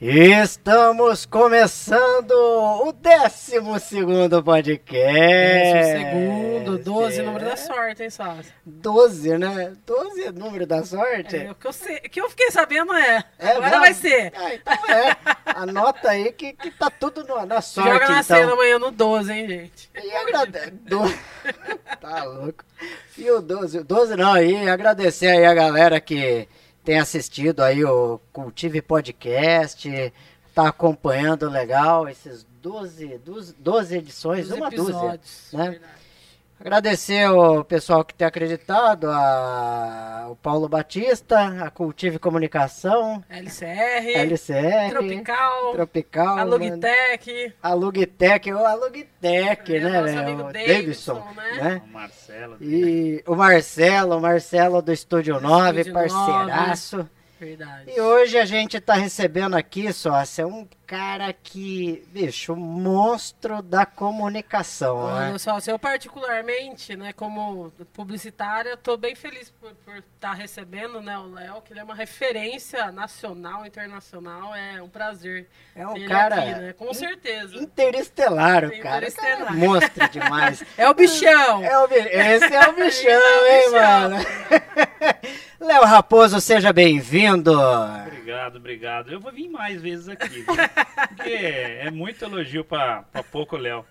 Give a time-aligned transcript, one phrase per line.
[0.00, 4.92] Estamos começando o 12 podcast.
[5.14, 8.52] Décimo segundo, 12 número da sorte, hein, Sassi?
[8.66, 9.72] 12, né?
[9.86, 11.36] 12 é número da sorte?
[11.36, 13.24] É, o que eu, sei, o que eu fiquei sabendo é.
[13.38, 14.32] É Agora vai ser.
[14.36, 15.16] Ah, então é.
[15.54, 18.36] Anota aí que, que tá tudo no- na sorte, Joga na então.
[18.36, 19.90] cena amanhã no 12, hein, gente?
[19.94, 20.70] E agrade...
[20.72, 21.02] do...
[22.00, 22.64] tá louco.
[23.16, 26.48] E o 12, o 12 não, e agradecer aí a galera que
[26.84, 30.12] tem assistido aí o Cultive Podcast,
[30.54, 34.92] tá acompanhando legal esses 12, 12, 12 edições, Os uma dúzia.
[34.92, 35.48] episódios.
[35.52, 35.70] né?
[35.70, 36.03] verdade.
[36.64, 40.28] Agradecer o pessoal que tem acreditado, a...
[40.30, 46.50] o Paulo Batista, a Cultive Comunicação, LCR, LCR, Tropical, Tropical, a mano.
[46.52, 47.52] Logitech.
[47.62, 50.20] A Lugitec, o a Lugitec, É, né, nosso velho?
[50.20, 51.62] amigo O Davidson, Davidson, né?
[51.62, 51.82] né?
[51.84, 52.56] O Marcelo.
[52.62, 57.10] E o Marcelo, o Marcelo do Estúdio 9, Estúdio parceiraço.
[57.38, 57.90] Verdade.
[57.94, 64.96] E hoje a gente tá recebendo aqui, sócia, um cara que, bicho, monstro da comunicação,
[64.98, 65.38] Olha né?
[65.38, 69.50] só, se eu particularmente, né, como publicitária, tô bem feliz
[69.84, 74.88] por estar recebendo, né, o Léo, que ele é uma referência nacional, internacional, é um
[74.88, 75.48] prazer.
[75.74, 77.56] É um cara aqui, né, com certeza.
[77.56, 78.78] interestelar, o cara.
[78.78, 79.54] O cara é Interestelar.
[79.56, 80.62] monstro demais.
[80.76, 81.64] É o bichão.
[81.64, 83.80] É o, esse é o bichão, É hein, bichão.
[83.80, 84.16] mano?
[85.60, 87.52] Léo Raposo, seja bem-vindo.
[87.52, 89.10] Obrigado, obrigado.
[89.12, 90.44] Eu vou vir mais vezes aqui, viu?
[91.08, 93.84] Porque é muito elogio para pouco Léo.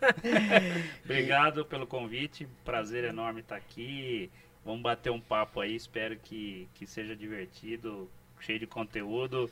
[1.04, 4.30] obrigado pelo convite, prazer enorme estar aqui.
[4.66, 8.10] Vamos bater um papo aí, espero que, que seja divertido,
[8.40, 9.50] cheio de conteúdo.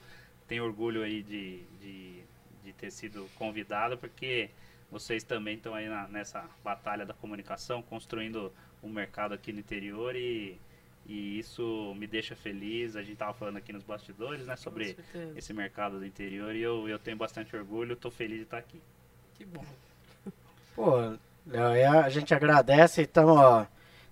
[0.48, 2.24] Tenho orgulho aí de, de,
[2.64, 4.50] de ter sido convidado, porque
[4.90, 8.52] vocês também estão aí na- nessa batalha da comunicação, construindo
[8.84, 10.58] um mercado aqui no interior e,
[11.06, 12.96] e isso me deixa feliz.
[12.96, 14.96] A gente estava falando aqui nos bastidores, né, sobre
[15.36, 18.82] esse mercado do interior e eu, eu tenho bastante orgulho, estou feliz de estar aqui.
[19.36, 19.64] Que bom.
[20.76, 20.98] Pô,
[21.48, 23.66] Léo, e a gente agradece, então, ó.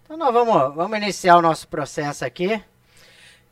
[0.03, 2.61] Então nós vamos, vamos iniciar o nosso processo aqui.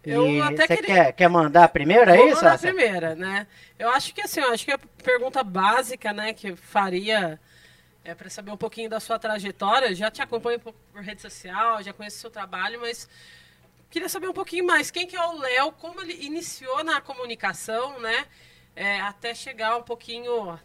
[0.03, 2.35] Eu E até você queria- quer, quer mandar a primeira, é Vou isso?
[2.37, 3.45] mandar a primeira, né?
[3.77, 7.39] Eu acho que assim, eu acho que a pergunta básica, né, que faria
[8.07, 9.93] é para saber um pouquinho da sua trajetória.
[9.93, 13.09] Já te acompanho por, por rede social, já conheço o seu trabalho, mas
[13.89, 14.89] queria saber um pouquinho mais.
[14.89, 15.73] Quem que é o Léo?
[15.73, 18.25] Como ele iniciou na comunicação, né?
[18.73, 20.57] É, até chegar um pouquinho,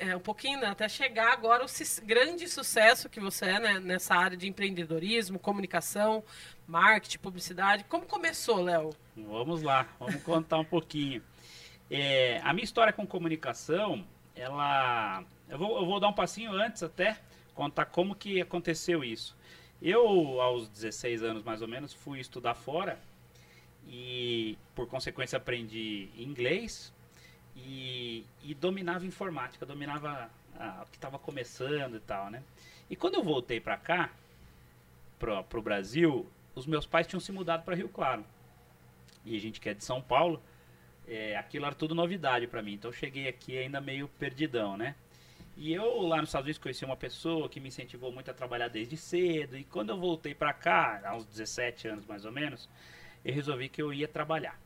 [0.00, 1.68] é, um pouquinho, né, até chegar agora o
[2.02, 6.24] grande sucesso que você é, né, nessa área de empreendedorismo, comunicação,
[6.66, 7.84] marketing, publicidade.
[7.84, 8.90] Como começou, Léo?
[9.14, 11.22] Vamos lá, vamos contar um pouquinho.
[11.90, 14.04] É, a minha história com comunicação,
[14.36, 15.24] ela.
[15.48, 17.18] Eu vou, eu vou dar um passinho antes até,
[17.54, 19.36] contar como que aconteceu isso.
[19.80, 22.98] Eu, aos 16 anos mais ou menos, fui estudar fora
[23.86, 26.92] e, por consequência, aprendi inglês
[27.54, 32.42] e, e dominava informática, dominava ah, o que estava começando e tal, né?
[32.88, 34.10] E quando eu voltei para cá,
[35.18, 38.24] pro, pro Brasil, os meus pais tinham se mudado para Rio Claro.
[39.24, 40.40] E a gente que é de São Paulo,
[41.08, 42.74] é, aquilo era tudo novidade para mim.
[42.74, 44.94] Então eu cheguei aqui ainda meio perdidão, né?
[45.56, 48.68] E eu lá nos Estados Unidos conheci uma pessoa que me incentivou muito a trabalhar
[48.68, 49.56] desde cedo.
[49.56, 52.68] E quando eu voltei para cá, há uns 17 anos mais ou menos,
[53.24, 54.60] eu resolvi que eu ia trabalhar.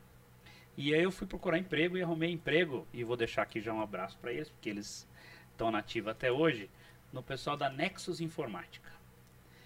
[0.77, 2.87] E aí eu fui procurar emprego e arrumei emprego.
[2.93, 5.07] E vou deixar aqui já um abraço para eles, porque eles
[5.53, 6.69] estão nativos até hoje,
[7.13, 8.91] no pessoal da Nexus Informática.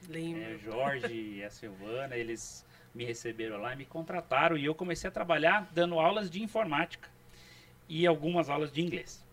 [0.09, 0.43] Lembro.
[0.43, 5.09] É, Jorge e a Silvana, eles me receberam lá e me contrataram e eu comecei
[5.09, 7.09] a trabalhar dando aulas de informática
[7.89, 9.25] e algumas aulas de inglês.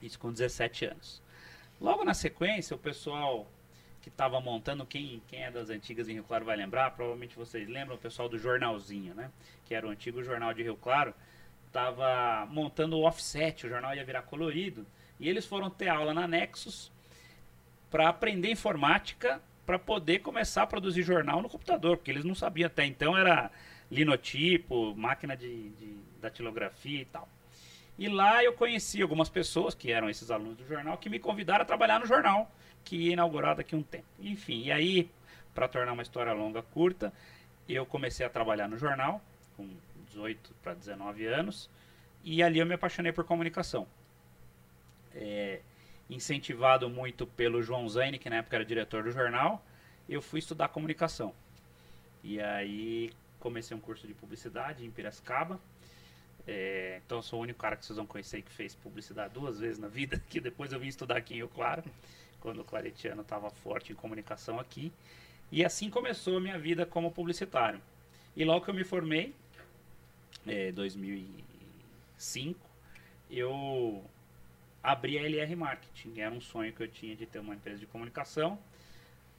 [0.00, 1.22] Isso com 17 anos.
[1.80, 3.46] Logo na sequência, o pessoal
[4.00, 7.68] que estava montando, quem, quem é das antigas em Rio Claro vai lembrar, provavelmente vocês
[7.68, 9.30] lembram, o pessoal do Jornalzinho, né?
[9.64, 11.14] Que era o antigo jornal de Rio Claro,
[11.66, 14.86] estava montando o offset, o jornal ia virar colorido,
[15.18, 16.92] e eles foram ter aula na Nexus
[17.90, 22.66] para aprender informática para poder começar a produzir jornal no computador, porque eles não sabiam
[22.66, 23.50] até então, era
[23.90, 27.28] linotipo, máquina de, de datilografia e tal.
[27.98, 31.62] E lá eu conheci algumas pessoas que eram esses alunos do jornal que me convidaram
[31.62, 32.50] a trabalhar no jornal,
[32.84, 34.06] que ia inaugurar daqui a um tempo.
[34.18, 35.10] Enfim, e aí,
[35.54, 37.12] para tornar uma história longa curta,
[37.68, 39.22] eu comecei a trabalhar no jornal
[39.56, 39.68] com
[40.08, 41.70] 18 para 19 anos
[42.22, 43.86] e ali eu me apaixonei por comunicação.
[45.14, 45.60] É,
[46.08, 49.64] incentivado muito pelo João Zaine, que na época era diretor do jornal,
[50.08, 51.34] eu fui estudar comunicação.
[52.22, 55.60] E aí comecei um curso de publicidade em Piracicaba.
[56.46, 59.78] É, então sou o único cara que vocês vão conhecer que fez publicidade duas vezes
[59.78, 61.82] na vida, que depois eu vim estudar aqui em Rio Claro,
[62.40, 64.92] quando o Claretiano estava forte em comunicação aqui.
[65.50, 67.80] E assim começou a minha vida como publicitário.
[68.36, 69.34] E logo que eu me formei,
[70.46, 72.58] é, 2005,
[73.30, 74.04] eu
[74.84, 76.20] abri a LR Marketing.
[76.20, 78.58] Era um sonho que eu tinha de ter uma empresa de comunicação.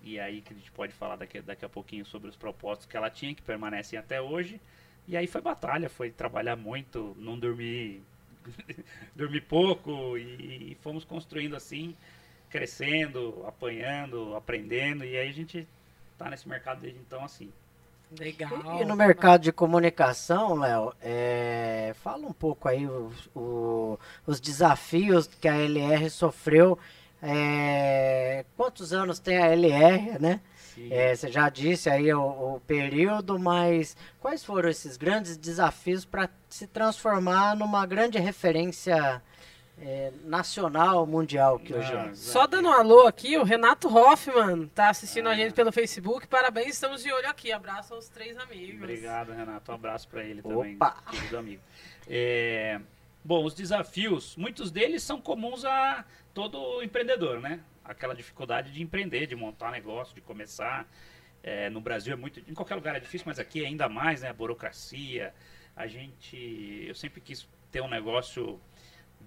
[0.02, 2.98] E aí que a gente pode falar daqui, daqui a pouquinho sobre os propósitos que
[2.98, 4.60] ela tinha, que permanecem até hoje.
[5.08, 8.02] E aí foi batalha, foi trabalhar muito, não dormir,
[9.16, 11.96] dormir pouco e, e fomos construindo assim,
[12.50, 15.06] crescendo, apanhando, aprendendo.
[15.06, 15.68] E aí a gente
[16.18, 17.52] tá nesse mercado desde então assim.
[18.20, 18.82] Legal.
[18.82, 25.28] E no mercado de comunicação, Léo, é, fala um pouco aí os, o- os desafios
[25.28, 26.78] que a LR sofreu.
[27.22, 30.40] É, quantos anos tem a LR, né?
[30.92, 32.22] É, você já disse aí o,
[32.56, 39.22] o período, mas quais foram esses grandes desafios para se transformar numa grande referência
[39.78, 42.16] é, nacional, mundial que hoje Ah, é?
[42.16, 46.28] Só dando um alô aqui, o Renato Hoffman tá assistindo a gente pelo Facebook.
[46.28, 47.52] Parabéns, estamos de olho aqui.
[47.52, 48.82] Abraço aos três amigos.
[48.82, 49.72] Obrigado, Renato.
[49.72, 51.04] Um abraço para ele também, Opa!
[51.12, 51.62] querido amigo.
[52.08, 52.80] É,
[53.24, 57.60] bom, os desafios, muitos deles são comuns a todo empreendedor, né?
[57.84, 60.88] Aquela dificuldade de empreender, de montar negócio, de começar.
[61.44, 64.30] É, no Brasil é muito, em qualquer lugar é difícil, mas aqui ainda mais, né?
[64.30, 65.34] A burocracia.
[65.76, 68.60] A gente, eu sempre quis ter um negócio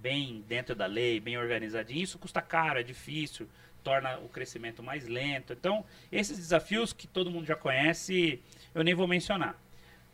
[0.01, 2.03] bem dentro da lei, bem organizadinho.
[2.03, 3.49] Isso custa caro, é difícil,
[3.83, 5.53] torna o crescimento mais lento.
[5.53, 8.41] Então, esses desafios que todo mundo já conhece,
[8.75, 9.57] eu nem vou mencionar.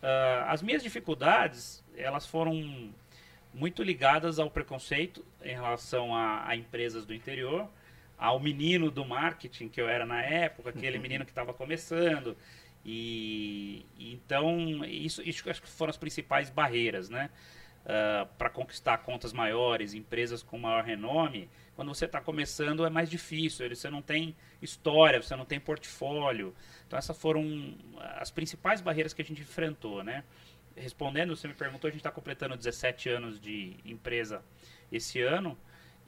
[0.05, 2.93] Ah, as minhas dificuldades, elas foram
[3.55, 7.69] muito ligadas ao preconceito em relação a, a empresas do interior,
[8.19, 12.37] ao menino do marketing que eu era na época, aquele menino que estava começando.
[12.85, 17.31] E, e então, isso, isso acho que foram as principais barreiras, né?
[18.39, 23.69] Para conquistar contas maiores, empresas com maior renome, quando você está começando é mais difícil,
[23.69, 26.55] você não tem história, você não tem portfólio.
[26.87, 27.77] Então essas foram
[28.17, 30.25] as principais barreiras que a gente enfrentou, né?
[30.77, 34.43] Respondendo, você me perguntou, a gente está completando 17 anos de empresa
[34.91, 35.59] esse ano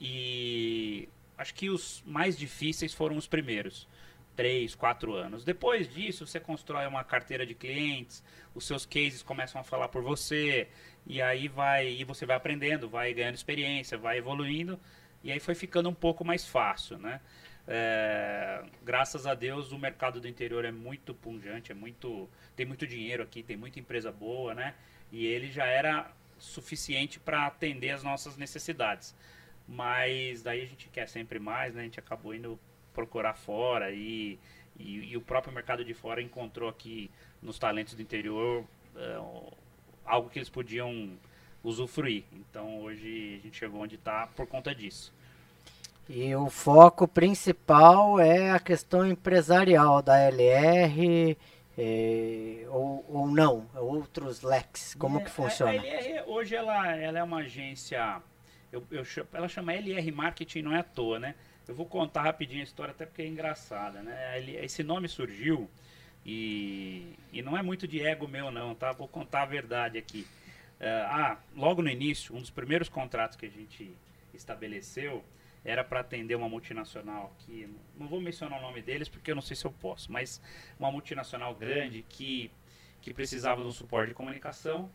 [0.00, 3.86] e acho que os mais difíceis foram os primeiros.
[4.36, 5.44] Três, quatro anos.
[5.44, 8.22] Depois disso, você constrói uma carteira de clientes,
[8.54, 10.68] os seus cases começam a falar por você,
[11.06, 14.78] e aí vai, e você vai aprendendo, vai ganhando experiência, vai evoluindo,
[15.24, 17.20] e aí foi ficando um pouco mais fácil, né?
[17.68, 22.86] É, graças a Deus o mercado do interior é muito punjante, é muito, tem muito
[22.86, 24.74] dinheiro aqui, tem muita empresa boa, né?
[25.10, 29.14] E ele já era suficiente para atender as nossas necessidades.
[29.66, 31.80] Mas daí a gente quer sempre mais, né?
[31.80, 32.60] A gente acabou indo
[32.96, 34.38] procurar fora e,
[34.78, 37.10] e, e o próprio mercado de fora encontrou aqui
[37.42, 38.64] nos talentos do interior
[38.96, 39.18] é,
[40.04, 41.10] algo que eles podiam
[41.62, 42.24] usufruir.
[42.32, 45.12] Então hoje a gente chegou onde está por conta disso.
[46.08, 51.36] E o foco principal é a questão empresarial da LR
[51.76, 55.72] eh, ou, ou não, outros leques, como É, que funciona?
[55.72, 58.22] A, a LR hoje ela, ela é uma agência,
[58.72, 61.34] eu, eu, ela chama LR Marketing, não é à toa, né?
[61.68, 64.38] Eu vou contar rapidinho a história, até porque é engraçada, né?
[64.38, 65.68] L- Esse nome surgiu
[66.24, 68.92] e, e não é muito de ego meu não, tá?
[68.92, 70.26] Vou contar a verdade aqui.
[70.78, 73.96] É, ah, logo no início, um dos primeiros contratos que a gente
[74.34, 75.24] estabeleceu
[75.64, 77.68] era para atender uma multinacional que
[77.98, 80.40] não vou mencionar o nome deles porque eu não sei se eu posso, mas
[80.78, 82.50] uma multinacional grande que
[83.02, 84.90] que precisava de um suporte de comunicação.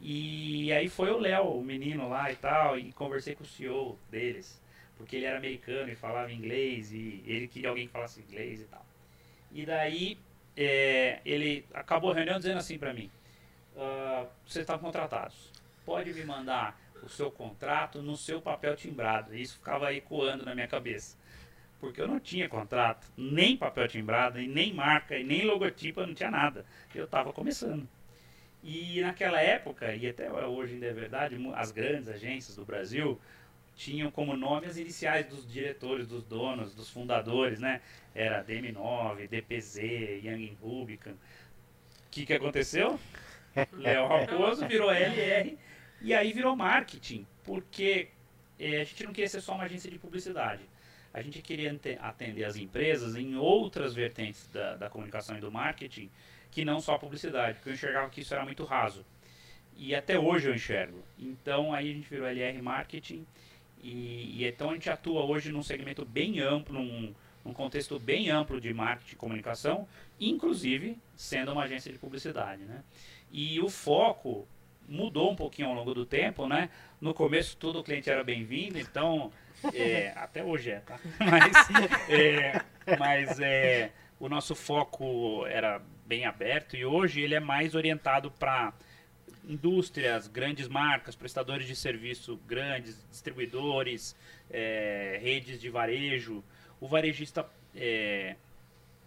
[0.00, 3.98] E aí foi o Léo, o menino lá e tal, e conversei com o CEO
[4.10, 4.60] deles,
[4.98, 8.64] porque ele era americano e falava inglês e ele queria alguém que falasse inglês e
[8.64, 8.84] tal.
[9.52, 10.18] E daí
[10.56, 13.10] é, ele acabou a reunião dizendo assim para mim:
[13.76, 15.50] "Ah, vocês estão contratados,
[15.86, 19.34] pode me mandar o seu contrato no seu papel timbrado.
[19.34, 21.16] E isso ficava ecoando na minha cabeça.
[21.80, 26.08] Porque eu não tinha contrato, nem papel timbrado, e nem marca, e nem logotipo, eu
[26.08, 26.66] não tinha nada.
[26.92, 27.88] Eu estava começando.
[28.62, 33.20] E naquela época, e até hoje ainda é verdade, as grandes agências do Brasil
[33.78, 37.80] tinham como nome as iniciais dos diretores, dos donos, dos fundadores, né?
[38.12, 39.78] Era DM9, DPZ,
[40.24, 41.12] Young Rubicon.
[41.12, 42.98] O que, que aconteceu?
[43.72, 45.56] Léo Raposo virou LR
[46.02, 48.08] e aí virou marketing, porque
[48.58, 50.62] eh, a gente não queria ser só uma agência de publicidade.
[51.14, 56.10] A gente queria atender as empresas em outras vertentes da, da comunicação e do marketing,
[56.50, 59.06] que não só a publicidade, porque eu enxergava que isso era muito raso.
[59.76, 61.00] E até hoje eu enxergo.
[61.16, 63.24] Então aí a gente virou LR Marketing
[63.82, 67.14] e, e então a gente atua hoje num segmento bem amplo, num,
[67.54, 69.88] contexto bem amplo de marketing e comunicação,
[70.20, 72.62] inclusive sendo uma agência de publicidade.
[72.62, 72.82] Né?
[73.32, 74.46] E o foco
[74.88, 76.70] mudou um pouquinho ao longo do tempo, né?
[77.00, 79.30] No começo todo o cliente era bem-vindo, então
[79.74, 80.98] é, até hoje é, tá?
[81.18, 82.62] Mas, é,
[82.98, 88.72] mas é, o nosso foco era bem aberto e hoje ele é mais orientado para
[89.48, 94.14] indústrias, grandes marcas, prestadores de serviço grandes, distribuidores,
[94.50, 96.44] é, redes de varejo.
[96.80, 98.36] O varejista é,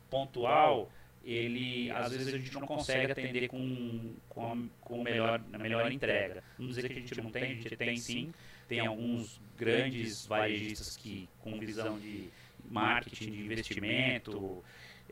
[0.10, 0.92] pontual,
[1.24, 5.92] ele às vezes a gente não consegue atender com, com, a, com melhor, a melhor
[5.92, 6.44] entrega.
[6.58, 8.34] Não dizer que a gente não tem, a gente tem sim.
[8.68, 12.30] Tem alguns grandes varejistas que com visão de
[12.70, 14.64] marketing, de investimento,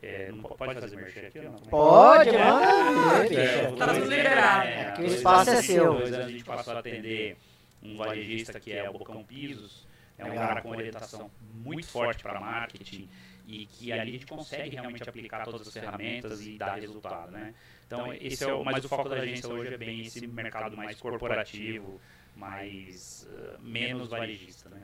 [0.02, 1.40] é, não pode fazer merchan aqui?
[1.40, 1.52] Não?
[1.52, 3.34] Pode, mano.
[3.34, 4.68] É, tá tudo liberado.
[4.68, 5.94] É, o espaço é seu.
[5.94, 7.36] Dois anos a gente passou a atender
[7.82, 9.86] um varejista que é o Bocão Pisos.
[10.18, 13.08] É um cara com orientação muito forte para marketing
[13.46, 17.54] e que ali a gente consegue realmente aplicar todas as ferramentas e dar resultado, né?
[17.86, 21.00] Então, esse é o, mas o foco da agência hoje é bem esse mercado mais
[21.00, 22.00] corporativo,
[22.36, 24.82] mais uh, menos varejista, né?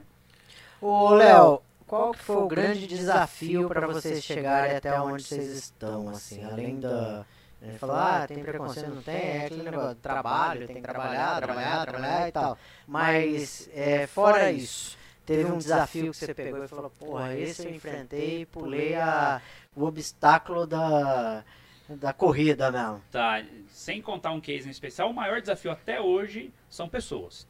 [0.81, 6.09] Ô, Léo, qual que foi o grande desafio para vocês chegarem até onde vocês estão,
[6.09, 7.25] assim, além da...
[7.63, 11.87] Ele falou, ah, tem preconceito, não tem, é aquele negócio, trabalho, tem que trabalhar, trabalhar,
[11.87, 12.59] trabalhar e tal.
[12.87, 17.75] Mas, é, fora isso, teve um desafio que você pegou e falou, porra, esse eu
[17.75, 19.41] enfrentei e pulei a,
[19.75, 21.43] o obstáculo da,
[21.89, 23.03] da corrida mesmo.
[23.11, 27.49] Tá, sem contar um case em especial, o maior desafio até hoje são pessoas.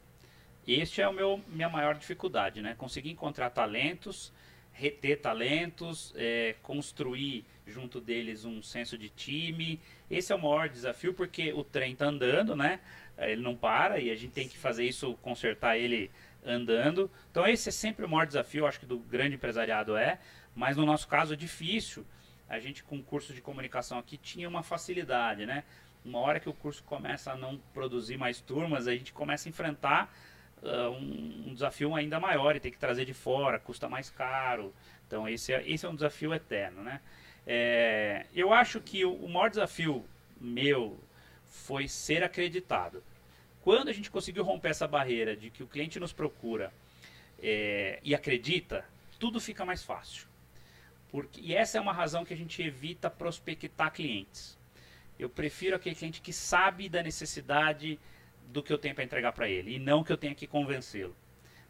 [0.67, 2.75] Este é o meu minha maior dificuldade, né?
[2.77, 4.33] Conseguir encontrar talentos,
[4.73, 9.79] reter talentos, é, construir junto deles um senso de time.
[10.11, 12.81] Esse é o maior desafio porque o trem está andando, né?
[13.17, 16.11] Ele não para e a gente tem que fazer isso, consertar ele
[16.45, 17.09] andando.
[17.31, 20.19] Então esse é sempre o maior desafio, acho que do grande empresariado é,
[20.53, 22.05] mas no nosso caso é difícil.
[22.49, 25.63] A gente com o curso de comunicação aqui tinha uma facilidade, né?
[26.03, 29.49] Uma hora que o curso começa a não produzir mais turmas, a gente começa a
[29.49, 30.13] enfrentar
[30.67, 34.73] uh, um, um, desafio ainda maior e ter que trazer de fora, custa mais caro.
[35.07, 37.01] Então esse é, esse é um desafio eterno, né?
[37.45, 40.05] É, eu acho que o, o maior desafio
[40.39, 40.99] meu
[41.47, 43.01] foi ser acreditado.
[43.61, 46.71] Quando a gente conseguiu romper essa barreira de que o cliente nos procura
[47.41, 48.85] é, e acredita,
[49.19, 50.27] tudo fica mais fácil.
[51.09, 54.57] Porque, e essa é uma razão que a gente evita prospectar clientes.
[55.17, 57.99] Eu prefiro aquele cliente que sabe da necessidade
[58.47, 61.15] do que eu tenho para entregar para ele e não que eu tenha que convencê-lo.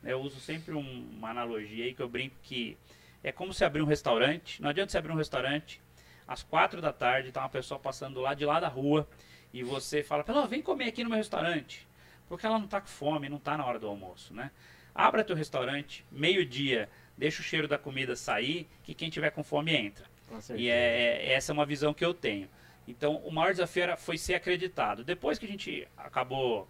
[0.04, 2.78] Eu uso sempre um, uma analogia aí que eu brinco que
[3.24, 4.62] é como se abrir um restaurante.
[4.62, 5.82] Não adianta você abrir um restaurante
[6.28, 9.08] às quatro da tarde, tá uma pessoa passando lá de lá da rua
[9.54, 11.88] e você fala, pelo vem comer aqui no meu restaurante,
[12.28, 14.52] porque ela não está com fome, não está na hora do almoço, né?
[14.94, 19.44] Abra teu restaurante, meio dia, deixa o cheiro da comida sair, que quem tiver com
[19.44, 20.06] fome entra.
[20.28, 22.50] Com e é, é, essa é uma visão que eu tenho.
[22.88, 25.04] Então, o maior desafio era, foi ser acreditado.
[25.04, 26.68] Depois que a gente acabou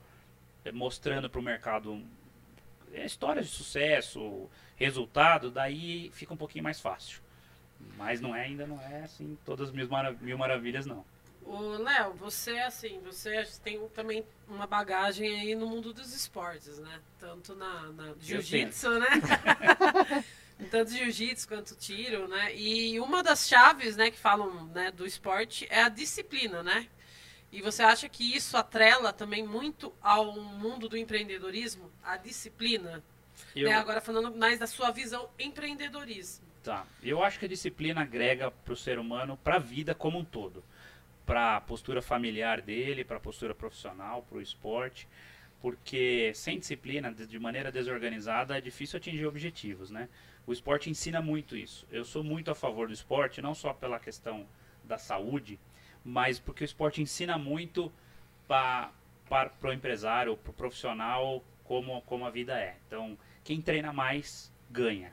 [0.65, 2.03] eh, mostrando para o mercado
[2.91, 7.21] eh, histórias de sucesso, resultado, daí fica um pouquinho mais fácil.
[7.95, 11.05] Mas não é, ainda não é assim todas as mil, marav mil maravilhas, não.
[11.43, 16.99] O Léo, você assim, você tem também uma bagagem aí no mundo dos esportes, né?
[17.19, 19.07] Tanto na, na jiu-jitsu, né?
[20.65, 22.55] tanto jiu-jitsu quanto tiro, né?
[22.55, 26.87] E uma das chaves, né, que falam né, do esporte é a disciplina, né?
[27.51, 33.03] E você acha que isso atrela também muito ao mundo do empreendedorismo, a disciplina?
[33.55, 33.69] Eu...
[33.69, 33.75] Né?
[33.75, 36.45] Agora falando mais da sua visão empreendedorismo.
[36.63, 36.85] Tá.
[37.01, 40.25] Eu acho que a disciplina agrega para o ser humano, para a vida como um
[40.25, 40.61] todo,
[41.25, 45.07] para a postura familiar dele, para a postura profissional, para o esporte
[45.61, 50.07] porque sem disciplina, de maneira desorganizada, é difícil atingir objetivos, né?
[50.45, 51.85] O esporte ensina muito isso.
[51.91, 54.47] Eu sou muito a favor do esporte, não só pela questão
[54.83, 55.59] da saúde,
[56.05, 57.91] mas porque o esporte ensina muito
[58.47, 58.93] para
[59.61, 62.77] o empresário, para o profissional, como, como a vida é.
[62.87, 65.11] Então, quem treina mais, ganha.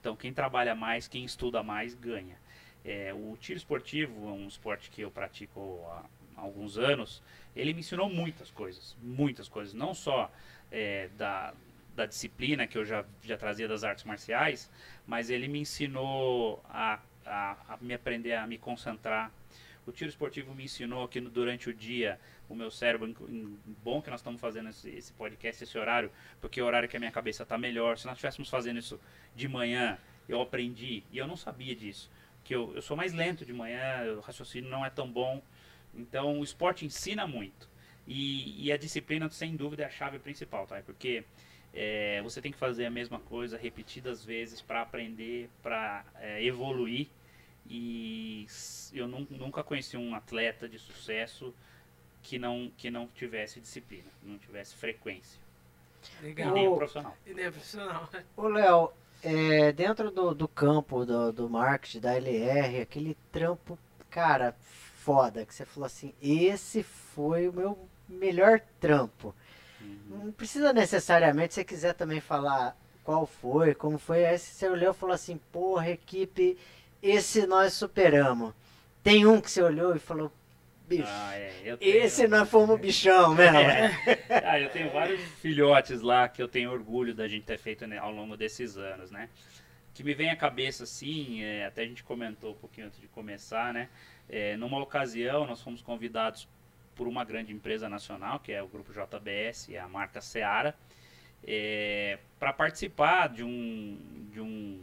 [0.00, 2.40] Então, quem trabalha mais, quem estuda mais, ganha.
[2.84, 6.04] É, o tiro esportivo é um esporte que eu pratico há
[6.36, 7.22] alguns anos,
[7.54, 10.30] ele me ensinou muitas coisas, muitas coisas, não só
[10.70, 11.54] é, da,
[11.94, 14.70] da disciplina que eu já, já trazia das artes marciais,
[15.06, 19.30] mas ele me ensinou a, a, a me aprender a me concentrar.
[19.86, 24.10] O tiro esportivo me ensinou que durante o dia o meu cérebro, em, bom que
[24.10, 26.10] nós estamos fazendo esse, esse, podcast, esse horário,
[26.40, 27.98] porque é o horário que a minha cabeça está melhor.
[27.98, 29.00] Se nós estivéssemos fazendo isso
[29.34, 29.98] de manhã,
[30.28, 32.10] eu aprendi, e eu não sabia disso,
[32.44, 35.42] que eu, eu sou mais lento de manhã, o raciocínio não é tão bom.
[35.94, 37.68] Então o esporte ensina muito.
[38.06, 40.80] E, e a disciplina, sem dúvida, é a chave principal, tá?
[40.84, 41.24] Porque
[41.72, 47.08] é, você tem que fazer a mesma coisa repetidas vezes para aprender, para é, evoluir.
[47.66, 48.46] E
[48.92, 51.54] eu nunca conheci um atleta de sucesso
[52.22, 55.40] que não, que não tivesse disciplina, não tivesse frequência.
[56.20, 56.50] Legal.
[56.50, 57.16] E nem o profissional.
[57.24, 58.08] E nem o profissional.
[58.36, 63.78] Ô, Léo, é, dentro do, do campo do, do marketing, da LR, aquele trampo,
[64.10, 64.56] cara,
[65.04, 67.78] foda, que você falou assim, esse foi o meu
[68.08, 69.34] melhor trampo.
[69.80, 70.24] Uhum.
[70.26, 74.92] Não precisa necessariamente, se você quiser também falar qual foi, como foi, aí você olhou
[74.92, 76.56] e falou assim, porra, equipe,
[77.02, 78.54] esse nós superamos.
[79.02, 80.30] Tem um que você olhou e falou,
[80.86, 83.58] bicho, Ah, é, esse nós fomos bichão mesmo.
[83.58, 84.22] É.
[84.44, 87.98] Ah, eu tenho vários filhotes lá que eu tenho orgulho da gente ter feito né,
[87.98, 89.28] ao longo desses anos, né?
[89.94, 93.08] Que me vem à cabeça, assim, é, até a gente comentou um pouquinho antes de
[93.08, 93.88] começar, né?
[94.28, 96.48] É, numa ocasião, nós fomos convidados
[96.94, 100.74] por uma grande empresa nacional, que é o Grupo JBS, a marca Seara,
[102.38, 104.82] para participar de um, de um...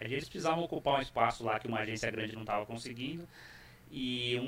[0.00, 3.28] Eles precisavam ocupar um espaço lá que uma agência grande não estava conseguindo,
[3.90, 4.44] e um,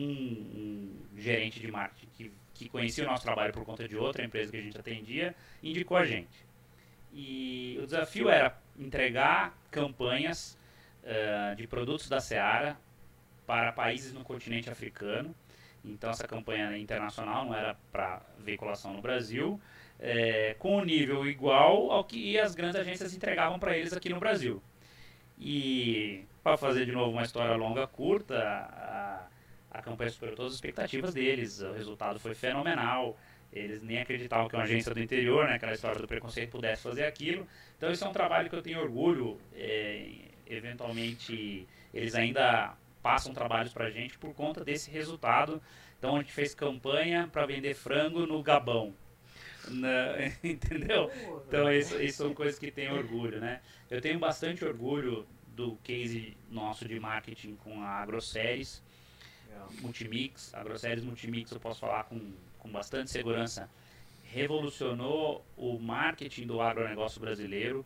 [0.58, 4.50] um gerente de marketing que, que conhecia o nosso trabalho por conta de outra empresa
[4.50, 6.44] que a gente atendia, indicou a gente.
[7.14, 10.58] E o desafio era entregar campanhas
[11.04, 12.76] eh, de produtos da Seara
[13.46, 15.32] para países no continente africano.
[15.84, 19.60] Então essa campanha internacional não era para veiculação no Brasil,
[20.00, 24.18] eh, com um nível igual ao que as grandes agências entregavam para eles aqui no
[24.18, 24.60] Brasil.
[25.38, 29.26] E para fazer de novo uma história longa curta, a,
[29.70, 33.16] a campanha superou todas as expectativas deles, o resultado foi fenomenal.
[33.54, 37.04] Eles nem acreditavam que uma agência do interior, né, aquela história do preconceito, pudesse fazer
[37.04, 37.46] aquilo.
[37.78, 39.38] Então, isso é um trabalho que eu tenho orgulho.
[39.54, 40.08] É,
[40.46, 45.62] eventualmente, eles ainda passam trabalhos para a gente por conta desse resultado.
[45.98, 48.92] Então, a gente fez campanha para vender frango no Gabão.
[49.68, 51.10] Na- entendeu?
[51.46, 53.60] Então, isso, isso são coisas que tenho orgulho, né?
[53.88, 58.82] Eu tenho bastante orgulho do case nosso de marketing com a AgroSéries,
[59.80, 60.52] Multimix.
[60.52, 62.20] A AgroSéries Multimix, eu posso falar com,
[62.64, 63.68] com bastante segurança,
[64.22, 67.84] revolucionou o marketing do agronegócio brasileiro,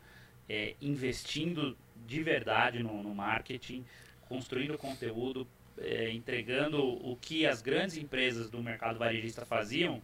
[0.48, 1.76] é, investindo
[2.06, 3.84] de verdade no, no marketing,
[4.28, 10.00] construindo conteúdo, é, entregando o que as grandes empresas do mercado varejista faziam,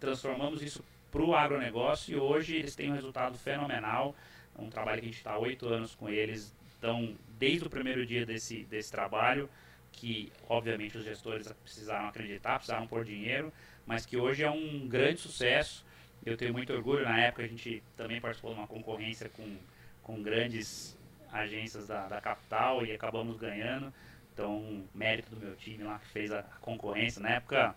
[0.00, 4.16] transformamos isso para o agronegócio e hoje eles têm um resultado fenomenal.
[4.58, 6.54] Um trabalho que a gente está há oito anos com eles.
[6.78, 9.48] Então, desde o primeiro dia desse, desse trabalho,
[9.92, 13.52] que obviamente os gestores precisaram acreditar, precisaram pôr dinheiro,
[13.86, 15.84] mas que hoje é um grande sucesso.
[16.24, 17.04] Eu tenho muito orgulho.
[17.04, 19.56] Na época a gente também participou de uma concorrência com,
[20.02, 20.96] com grandes
[21.32, 23.92] agências da, da capital e acabamos ganhando.
[24.32, 27.20] Então, mérito do meu time lá que fez a concorrência.
[27.20, 27.74] Na época,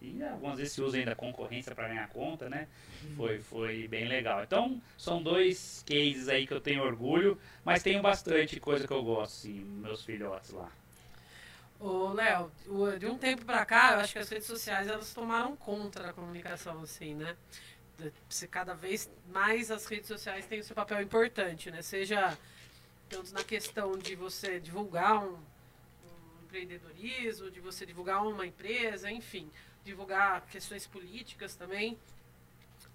[0.00, 2.68] e algumas vezes se usa ainda concorrência para ganhar conta, né?
[3.16, 4.42] Foi, foi bem legal.
[4.42, 9.02] Então, são dois cases aí que eu tenho orgulho, mas tenho bastante coisa que eu
[9.02, 10.70] gosto, meus filhotes lá.
[11.84, 12.50] Ô, Léo,
[12.98, 16.14] de um tempo pra cá, eu acho que as redes sociais elas tomaram conta da
[16.14, 17.36] comunicação, assim, né?
[18.50, 21.82] Cada vez mais as redes sociais têm o seu papel importante, né?
[21.82, 22.38] Seja
[23.10, 29.50] tanto na questão de você divulgar um, um empreendedorismo, de você divulgar uma empresa, enfim,
[29.84, 31.98] divulgar questões políticas também.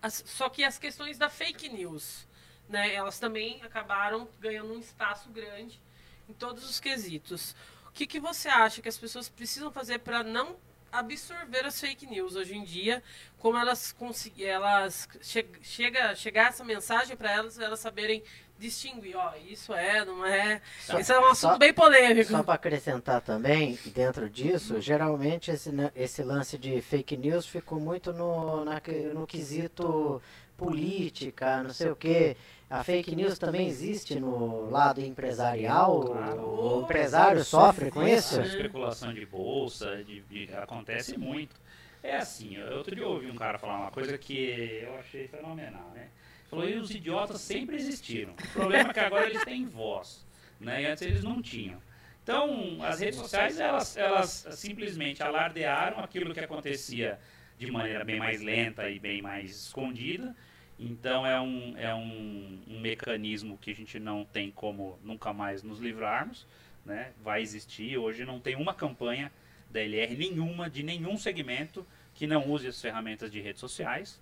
[0.02, 2.28] As- só que as questões da fake news,
[2.68, 2.92] né?
[2.96, 5.80] Elas também acabaram ganhando um espaço grande
[6.28, 7.56] em todos os quesitos.
[7.90, 10.56] O que, que você acha que as pessoas precisam fazer para não
[10.92, 13.04] absorver as fake news hoje em dia?
[13.38, 18.24] Como elas conseguir, elas che chega chegar essa mensagem para elas, elas saberem
[18.58, 20.62] distinguir, ó, isso é, não é.
[20.82, 22.32] Só- isso é um assunto só- bem polêmico.
[22.32, 28.12] Só para acrescentar também, dentro disso, geralmente esse, esse lance de fake news ficou muito
[28.14, 28.82] no, na
[29.14, 30.22] no quesito
[30.58, 32.36] política, não sei o quê.
[32.70, 36.02] A fake news também existe no lado empresarial.
[36.02, 36.42] Claro.
[36.78, 38.40] O empresário sofre com isso.
[38.40, 41.56] A especulação de bolsa, de, de- acontece muito.
[42.04, 45.28] É assim, eu- outro dia eu ouvi um cara falar uma coisa que eu achei
[45.28, 46.10] fenomenal, né?
[46.50, 48.34] Falou, e os idiotas sempre existiram.
[48.34, 50.26] O problema é que agora eles têm voz,
[50.60, 50.84] né?
[50.84, 51.80] E antes eles não tinham.
[52.24, 57.20] Então, as redes sociais, elas, elas simplesmente alardearam aquilo que acontecia
[57.58, 60.36] de maneira bem mais lenta e bem mais escondida.
[60.80, 65.62] Então, é um, é um, um mecanismo que a gente não tem como nunca mais
[65.62, 66.48] nos livrarmos,
[66.86, 67.12] né?
[67.22, 67.98] Vai existir.
[67.98, 69.30] Hoje não tem uma campanha
[69.70, 74.22] da LR, nenhuma, de nenhum segmento que não use as ferramentas de redes sociais.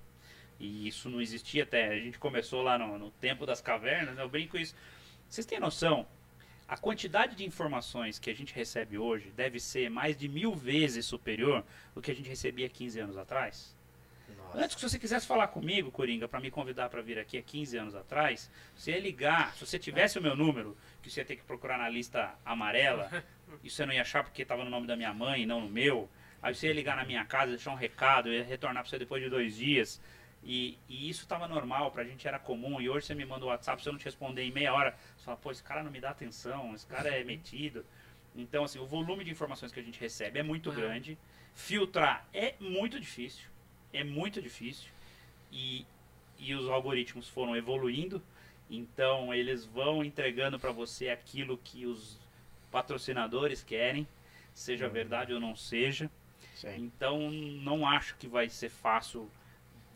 [0.60, 1.90] E isso não existia até.
[1.90, 4.24] A gente começou lá no, no tempo das cavernas, né?
[4.24, 4.76] eu brinco isso.
[5.30, 6.08] Vocês têm noção?
[6.68, 11.06] A quantidade de informações que a gente recebe hoje deve ser mais de mil vezes
[11.06, 13.77] superior do que a gente recebia 15 anos atrás.
[14.56, 17.78] Antes que você quisesse falar comigo, Coringa, para me convidar para vir aqui há 15
[17.78, 21.36] anos atrás, você ia ligar, se você tivesse o meu número, que você ia ter
[21.36, 23.24] que procurar na lista amarela,
[23.64, 25.70] e você não ia achar porque estava no nome da minha mãe e não no
[25.70, 26.10] meu,
[26.42, 29.22] aí você ia ligar na minha casa, deixar um recado, ia retornar para você depois
[29.22, 30.02] de dois dias,
[30.44, 33.50] e, e isso estava normal, pra gente era comum, e hoje você me manda o
[33.50, 35.92] WhatsApp, se eu não te responder em meia hora, você fala, pô, esse cara não
[35.92, 37.86] me dá atenção, esse cara é metido.
[38.36, 41.18] Então, assim, o volume de informações que a gente recebe é muito grande,
[41.54, 43.50] filtrar é muito difícil.
[43.94, 44.90] É muito difícil
[45.52, 45.86] e,
[46.38, 48.22] e os algoritmos foram evoluindo,
[48.70, 52.18] então eles vão entregando para você aquilo que os
[52.72, 54.08] patrocinadores querem,
[54.54, 54.94] seja uhum.
[54.94, 56.10] verdade ou não seja.
[56.56, 56.76] Sim.
[56.78, 59.30] Então não acho que vai ser fácil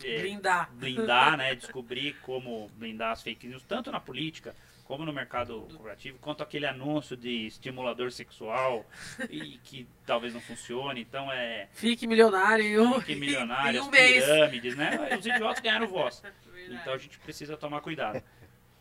[0.03, 4.55] é, blindar, blindar, né, descobrir como blindar as fake news tanto na política
[4.91, 8.85] como no mercado corporativo, quanto aquele anúncio de estimulador sexual
[9.29, 10.99] e que talvez não funcione.
[10.99, 11.69] Então é.
[11.71, 12.99] Fique milionário.
[12.99, 15.15] Fique milionário, em um pirâmides, né?
[15.17, 16.21] Os idiotas ganharam voz.
[16.69, 18.21] Então a gente precisa tomar cuidado.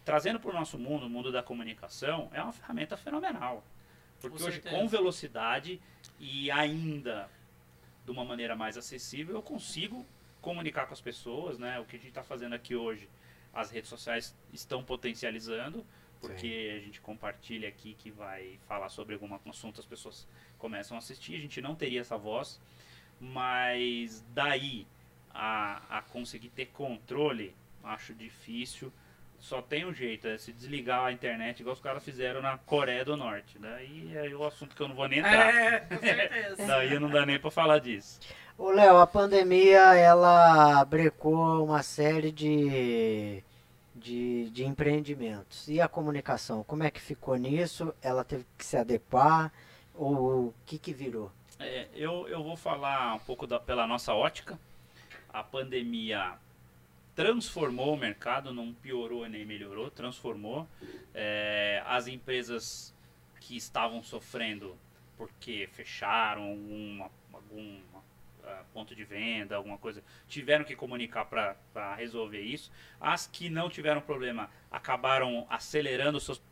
[0.05, 3.65] Trazendo para o nosso mundo, o mundo da comunicação, é uma ferramenta fenomenal.
[4.21, 5.81] Porque com hoje, com velocidade
[6.19, 7.31] e ainda
[8.05, 10.05] de uma maneira mais acessível, eu consigo
[10.41, 11.79] comunicar com as pessoas, né?
[11.79, 13.09] O que a gente está fazendo aqui hoje,
[13.55, 15.87] as redes sociais estão potencializando
[16.21, 16.77] porque Sim.
[16.77, 20.27] a gente compartilha aqui que vai falar sobre algum assunto, as pessoas
[20.59, 22.61] começam a assistir, a gente não teria essa voz,
[23.19, 24.87] mas daí
[25.33, 28.93] a, a conseguir ter controle, acho difícil.
[29.39, 33.03] Só tem um jeito, é se desligar a internet, igual os caras fizeram na Coreia
[33.07, 33.59] do Norte.
[33.59, 35.55] Daí é o assunto que eu não vou nem entrar.
[35.55, 36.67] É, com certeza.
[36.67, 38.21] daí não dá nem para falar disso.
[38.59, 43.40] Ô, Léo, a pandemia, ela brecou uma série de
[44.01, 45.69] de, de empreendimentos.
[45.69, 47.95] E a comunicação, como é que ficou nisso?
[48.03, 49.53] Ela teve que se adequar?
[49.95, 51.31] Ou o que, que virou?
[51.59, 54.59] É, eu, eu vou falar um pouco da, pela nossa ótica.
[55.29, 56.35] A pandemia
[57.15, 60.67] transformou o mercado, não piorou nem melhorou, transformou.
[61.15, 62.95] É, as empresas
[63.41, 64.77] que estavam sofrendo
[65.19, 66.43] porque fecharam
[67.31, 67.81] algum
[68.73, 72.71] ponto de venda, alguma coisa, tiveram que comunicar para resolver isso.
[73.01, 76.43] As que não tiveram problema acabaram acelerando os seus,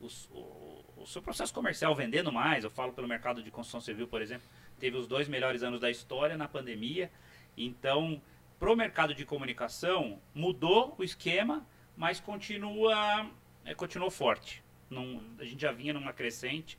[0.00, 2.64] os, o, o seu processo comercial, vendendo mais.
[2.64, 4.46] Eu falo pelo mercado de construção civil, por exemplo,
[4.78, 7.10] teve os dois melhores anos da história na pandemia.
[7.56, 8.20] Então,
[8.58, 13.30] para o mercado de comunicação, mudou o esquema, mas continua,
[13.64, 14.62] é, continuou forte.
[14.88, 16.78] Num, a gente já vinha numa crescente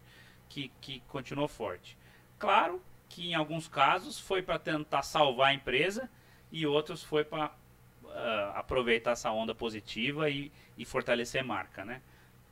[0.50, 1.98] que, que continuou forte.
[2.40, 2.82] Claro
[3.18, 6.08] que em alguns casos foi para tentar salvar a empresa
[6.52, 11.84] e outros foi para uh, ah, aproveitar essa onda positiva e, e fortalecer a marca,
[11.84, 12.04] né?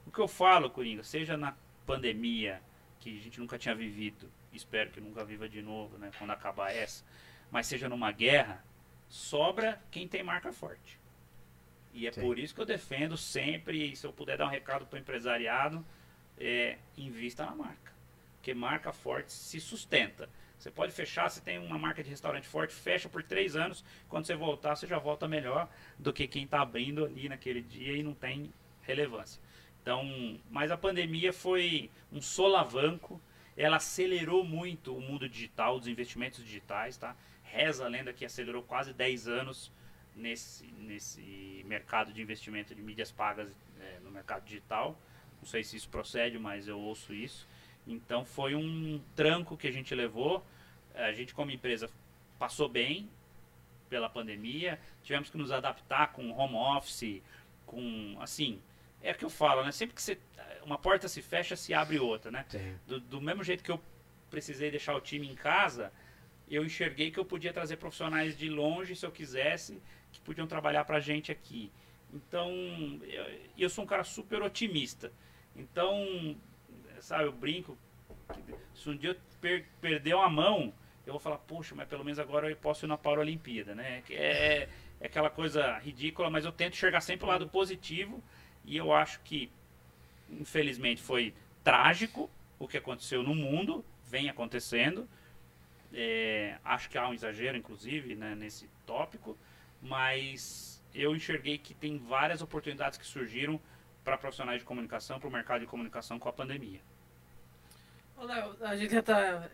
[0.08, 2.63] O que eu falo, Coringa, seja na pandemia,
[2.99, 6.71] que a gente nunca tinha vivido, espero que nunca viva de novo, né, quando acabar
[6.71, 7.06] essa,
[7.51, 8.65] mas seja numa guerra,
[9.08, 10.99] sobra quem tem marca forte.
[11.93, 12.21] E é Sim.
[12.21, 14.99] por isso que eu defendo sempre, e se eu puder dar um recado para o
[14.99, 15.86] empresariado,
[16.39, 17.93] é, invista na marca.
[18.38, 20.28] Porque marca forte se sustenta.
[20.58, 23.84] Você pode fechar, você tem uma marca de restaurante forte, fecha por três anos.
[24.08, 27.96] Quando você voltar, você já volta melhor do que quem está abrindo ali naquele dia
[27.96, 29.41] e não tem relevância.
[29.82, 30.04] Então,
[30.50, 33.22] mas a pandemia foi um solavanco.
[33.56, 37.15] Ela acelerou muito o mundo digital, os investimentos digitais, tá?
[37.44, 39.72] Reza a lenda que acelerou quase 10 anos
[40.15, 44.98] nesse, nesse mercado de investimento de mídias pagas é, no mercado digital.
[45.39, 47.48] Não sei se isso procede, mas eu ouço isso.
[47.88, 50.45] Então foi um tranco que a gente levou.
[50.93, 51.89] A gente, como empresa,
[52.39, 53.10] passou bem
[53.89, 54.80] pela pandemia.
[55.04, 57.21] Tivemos que nos adaptar com home office,
[57.65, 58.62] com assim.
[59.02, 59.71] É o que eu falo, né?
[59.71, 60.17] Sempre que você,
[60.63, 62.45] uma porta se fecha, se abre outra, né?
[62.88, 63.80] Do, do mesmo jeito que eu
[64.30, 65.91] precisei deixar o time em casa,
[66.50, 70.86] eu enxerguei que eu podia trazer profissionais de longe, se eu quisesse, que podiam trabalhar
[70.86, 71.71] para a gente aqui.
[72.13, 72.50] Então,
[73.04, 73.26] eu,
[73.58, 75.12] eu sou um cara super otimista.
[75.56, 76.36] Então,
[77.06, 77.78] sabe, eu brinco.
[78.74, 80.74] Se um dia eu per perder uma mão,
[81.06, 84.04] eu vou falar, poxa, mas pelo menos agora eu posso ir na Paralimpíada, né?
[84.10, 84.68] É,
[85.00, 88.24] é aquela coisa ridícula, mas eu tento enxergar sempre o lado positivo
[88.65, 89.52] e eu acho que,
[90.30, 95.08] infelizmente, foi trágico o que aconteceu no mundo, vem acontecendo.
[95.94, 99.38] É, acho que há um exagero, inclusive, né, nesse tópico,
[99.80, 103.62] mas eu enxerguei que tem várias oportunidades que surgiram
[104.04, 106.82] para profissionais de comunicação, para o mercado de comunicação com a pandemia.
[108.23, 109.49] Léo, a gente tá,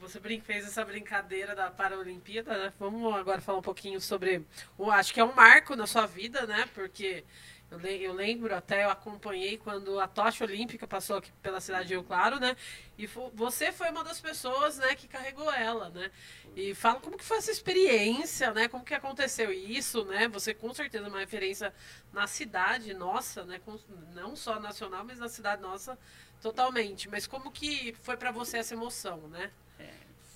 [0.00, 2.72] você fez essa brincadeira da Paralimpíada, né?
[2.78, 4.44] Vamos agora falar um pouquinho sobre,
[4.78, 6.66] o, acho que é um marco na sua vida, né?
[6.74, 7.24] Porque
[7.70, 11.94] eu, eu lembro até, eu acompanhei quando a tocha olímpica passou aqui pela cidade de
[11.94, 12.56] Rio Claro, né?
[12.96, 16.10] E você foi uma das pessoas, né, que carregou ela, né?
[16.56, 18.66] E fala como que foi essa experiência, né?
[18.66, 20.26] Como que aconteceu isso, né?
[20.28, 21.72] Você com certeza é uma referência
[22.12, 23.60] na cidade nossa, né?
[23.64, 23.78] Com,
[24.14, 25.98] não só nacional, mas na cidade nossa
[26.40, 27.08] totalmente.
[27.08, 29.50] Mas como que foi para você essa emoção, né?
[29.78, 29.90] É,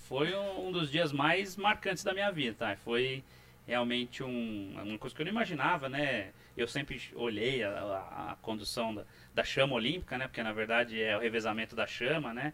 [0.08, 2.76] foi um dos dias mais marcantes da minha vida, tá?
[2.76, 3.22] Foi
[3.66, 6.32] realmente um, uma coisa que eu não imaginava, né?
[6.56, 10.26] Eu sempre olhei a, a, a condução da, da, chama olímpica, né?
[10.26, 12.52] Porque na verdade é o revezamento da chama, né?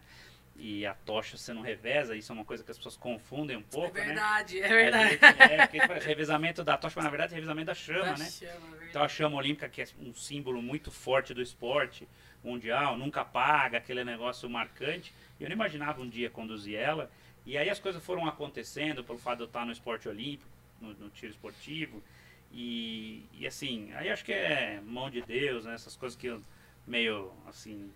[0.59, 3.61] e a tocha você não reveza, isso é uma coisa que as pessoas confundem um
[3.61, 4.07] pouco, é né?
[4.07, 5.19] verdade, é verdade.
[5.21, 8.29] É, é, porque revezamento da tocha, mas na verdade é revezamento da chama, Da né?
[8.29, 8.89] chama, é.
[8.89, 12.07] Então a chama olímpica, que é um símbolo muito forte do esporte
[12.43, 15.13] mundial, nunca apaga, aquele negócio marcante.
[15.39, 17.09] Eu não imaginava um dia conduzir ela.
[17.45, 20.49] E aí as coisas foram acontecendo pelo fato de eu estar no esporte olímpico,
[20.81, 22.03] no, no tiro esportivo.
[22.51, 25.73] E, e assim, aí acho que é mão de Deus, né?
[25.73, 26.41] essas coisas que eu
[26.85, 27.91] meio assim,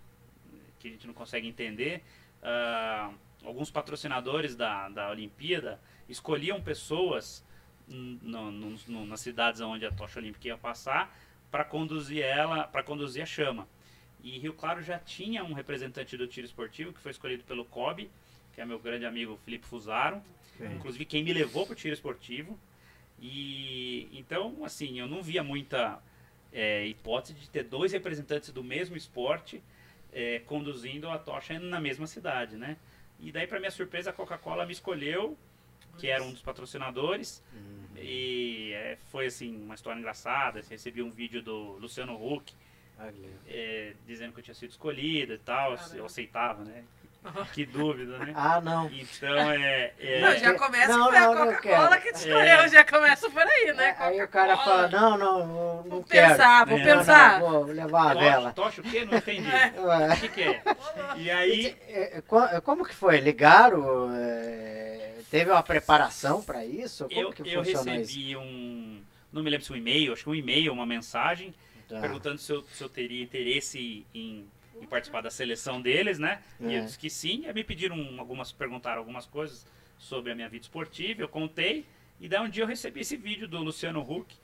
[0.78, 2.02] que a gente não consegue entender.
[2.42, 3.10] Ah,
[3.44, 7.44] alguns patrocinadores da, da Olimpíada escolhiam pessoas
[7.88, 11.14] no, no, no, nas cidades onde a tocha olímpica ia passar
[11.50, 13.68] para conduzir ela, para conduzir a chama.
[14.22, 18.08] E Rio Claro já tinha um representante do tiro esportivo que foi escolhido pelo COB,
[18.54, 20.22] que é meu grande amigo Felipe Fusaro,
[20.76, 22.58] inclusive quem me levou para o tiro esportivo.
[23.20, 26.00] E então, assim, eu não via muita
[26.52, 29.62] é, hipótese de ter dois representantes do mesmo esporte
[30.12, 32.76] é, conduzindo a tocha na mesma cidade, né?
[33.18, 35.38] E daí, para minha surpresa, a Coca-Cola me escolheu,
[35.98, 37.42] que era um dos patrocinadores.
[37.96, 40.60] E é, foi assim uma história engraçada.
[40.60, 42.52] assim, recebi um vídeo do Luciano Huck
[43.48, 45.76] é, dizendo que eu tinha sido escolhido e tal.
[45.76, 45.96] Caramba.
[45.96, 46.84] Eu aceitava, né?
[47.52, 48.32] Que dúvida, né?
[48.34, 48.90] Ah, não.
[48.90, 49.92] Então é.
[50.00, 52.68] é- Não, já começa Não, foi a não, Coca-Cola que te escolheu, É.
[52.68, 53.94] já começa por aí, né?
[53.96, 56.30] Aí o cara fala, não, não, não, Vou quero.
[56.30, 56.84] pensar, vou É.
[56.84, 57.40] Não, pensar.
[57.40, 58.52] não, vou levar a tocha, vela.
[58.52, 59.04] tocha o quê?
[59.04, 59.48] Não entendi.
[59.48, 60.14] Ué.
[60.14, 60.62] O que, que é?
[61.16, 61.76] E aí.
[61.86, 63.20] É, é, co- Como que foi?
[63.20, 64.10] Ligaram?
[64.16, 67.04] é, Teve uma preparação para isso?
[67.08, 69.00] Como Eu, que eu funciona recebi um.
[69.32, 71.54] Não me lembro se um e-mail, acho que um e-mail, uma mensagem,
[71.92, 72.00] Tá.
[72.00, 74.48] perguntando se eu, se eu teria interesse em,
[74.80, 76.42] em participar da seleção deles, né?
[76.60, 76.78] E É.
[76.78, 77.46] eu disse que sim.
[77.46, 79.66] Aí me pediram algumas, perguntaram algumas coisas
[79.98, 81.84] sobre a minha vida esportiva, eu contei.
[82.20, 84.34] E daí um dia eu recebi esse vídeo do Luciano Huck,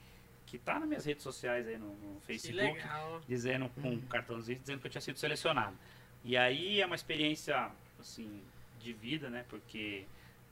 [0.46, 2.80] que tá nas minhas redes sociais aí no, no Facebook,
[3.26, 5.76] dizendo com um cartãozinho dizendo que eu tinha sido selecionado.
[6.24, 8.42] E aí é uma experiência assim
[8.80, 9.44] de vida, né?
[9.48, 10.04] Porque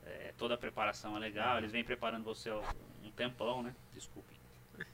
[0.04, 3.74] é, toda a preparação é legal, eles vêm preparando você um tempão, né?
[3.92, 4.34] Desculpe.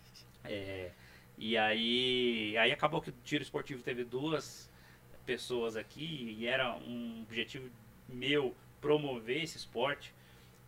[0.44, 0.90] É,
[1.38, 4.70] e aí, aí acabou que o tiro esportivo teve duas
[5.24, 7.70] pessoas aqui e era um objetivo
[8.08, 10.12] meu promover esse esporte,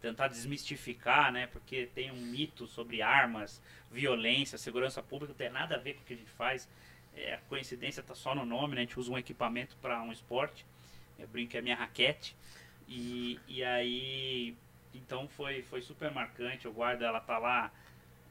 [0.01, 1.47] tentar desmistificar, né?
[1.49, 6.03] Porque tem um mito sobre armas, violência, segurança pública, não tem nada a ver com
[6.03, 6.69] o que a gente faz.
[7.17, 8.83] É, a coincidência está só no nome, né?
[8.83, 10.65] A gente usa um equipamento para um esporte.
[11.19, 12.37] Eu brinco que é minha raquete.
[12.89, 14.57] E, e aí,
[14.93, 16.67] então foi, foi super marcante.
[16.67, 17.73] Eu guardo ela, tá lá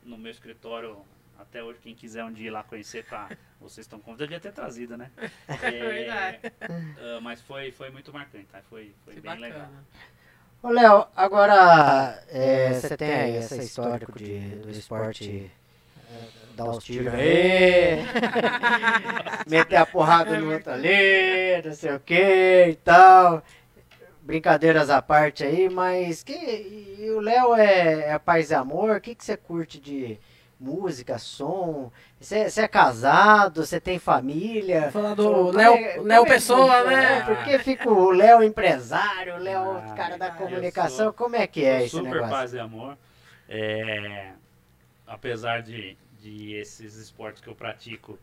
[0.03, 1.03] no meu escritório
[1.37, 1.79] até hoje.
[1.81, 3.29] Quem quiser um dia ir lá conhecer, tá?
[3.59, 4.21] Vocês estão convidados.
[4.21, 5.09] Eu devia ter trazido, né?
[5.61, 6.39] É, Verdade.
[6.61, 8.61] ah, mas foi, foi muito marcante, tá?
[8.69, 9.59] Foi, foi Que bem legal.
[9.59, 9.83] bacana.
[10.61, 15.51] Ô, Léo, agora é, você tem aí esse histórico de, do esporte
[16.09, 17.97] é, dar os tiros aí,
[19.45, 23.43] meter a porrada no outro ali, não sei o que e tal.
[24.21, 29.01] Brincadeiras à parte aí, mas que e o Léo é, é paz e amor, o
[29.01, 30.17] que, que você curte de
[30.63, 31.91] música, som?
[32.19, 34.89] Você é casado, você tem família?
[34.91, 37.21] Falar do Léo- é- Léo é que Pessoa, né?
[37.25, 41.65] Porque fica o Léo empresário, o Léo Ah, cara da comunicação, sou- como é que
[41.65, 42.29] é esse super negócio?
[42.29, 42.97] paz e amor.
[43.49, 44.31] É,
[45.05, 48.17] apesar de, de esses esportes que eu pratico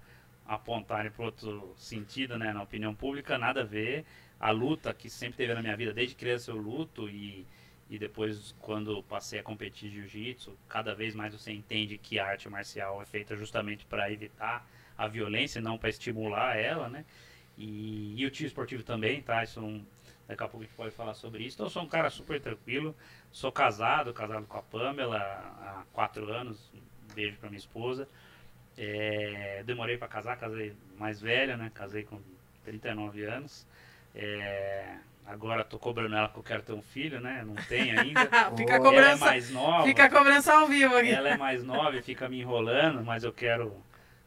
[0.47, 4.05] apontarem para outro sentido, né, na opinião pública, nada a ver.
[4.41, 7.47] A luta que sempre teve na minha vida, desde criança eu luto e,
[7.91, 12.49] e depois quando passei a competir jiu-jitsu, cada vez mais você entende que a arte
[12.49, 14.65] marcial é feita justamente para evitar
[14.97, 17.05] a violência, não para estimular ela, né?
[17.59, 19.43] E, e o tiro esportivo também, tá?
[19.43, 19.85] Isso não,
[20.29, 21.57] daqui a pouco a gente pode falar sobre isso.
[21.57, 22.95] Então eu sou um cara super tranquilo,
[23.33, 28.09] sou casado, casado com a Pamela há quatro anos, um beijo para minha esposa.
[28.79, 31.73] É, demorei para casar, casei mais velha, né?
[31.75, 32.21] Casei com
[32.65, 33.67] 39 anos.
[34.15, 37.43] É, agora tô cobrando ela que eu quero ter um filho, né?
[37.47, 38.29] Não tenho ainda.
[38.57, 39.85] fica Ela ela é cobrança, mais nova.
[39.87, 41.11] fica cobrança ao vivo aqui.
[41.11, 43.83] Ela é mais nova e fica me enrolando, mas eu quero.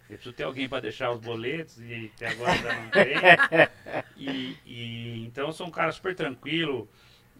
[0.09, 3.13] Eu preciso ter alguém para deixar os boletos e até agora ainda não tem.
[4.15, 6.87] E, e- então eu sou um cara super tranquilo.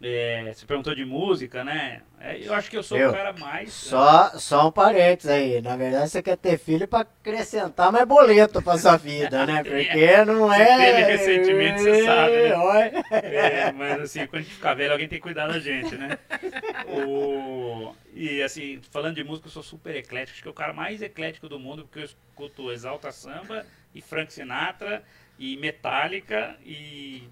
[0.05, 2.01] É, você perguntou de música, né?
[2.19, 3.09] É, eu acho que eu sou Eu?
[3.09, 3.71] o cara mais.
[3.71, 5.61] Só, só um parênteses aí.
[5.61, 9.63] Na verdade, você quer ter filho pra acrescentar mais boleto pra sua vida, né?
[9.63, 10.77] Porque não é.
[10.77, 13.03] teve recentemente, você sabe, né?
[13.11, 16.17] É, mas assim, quando a gente ficar velho, alguém tem que cuidar da gente, né?
[16.89, 17.95] O...
[18.13, 20.33] E assim, falando de música, eu sou super eclético.
[20.33, 24.01] Acho que é o cara mais eclético do mundo, porque eu escuto Exalta Samba e
[24.01, 25.01] Frank Sinatra
[25.39, 27.23] e Metallica e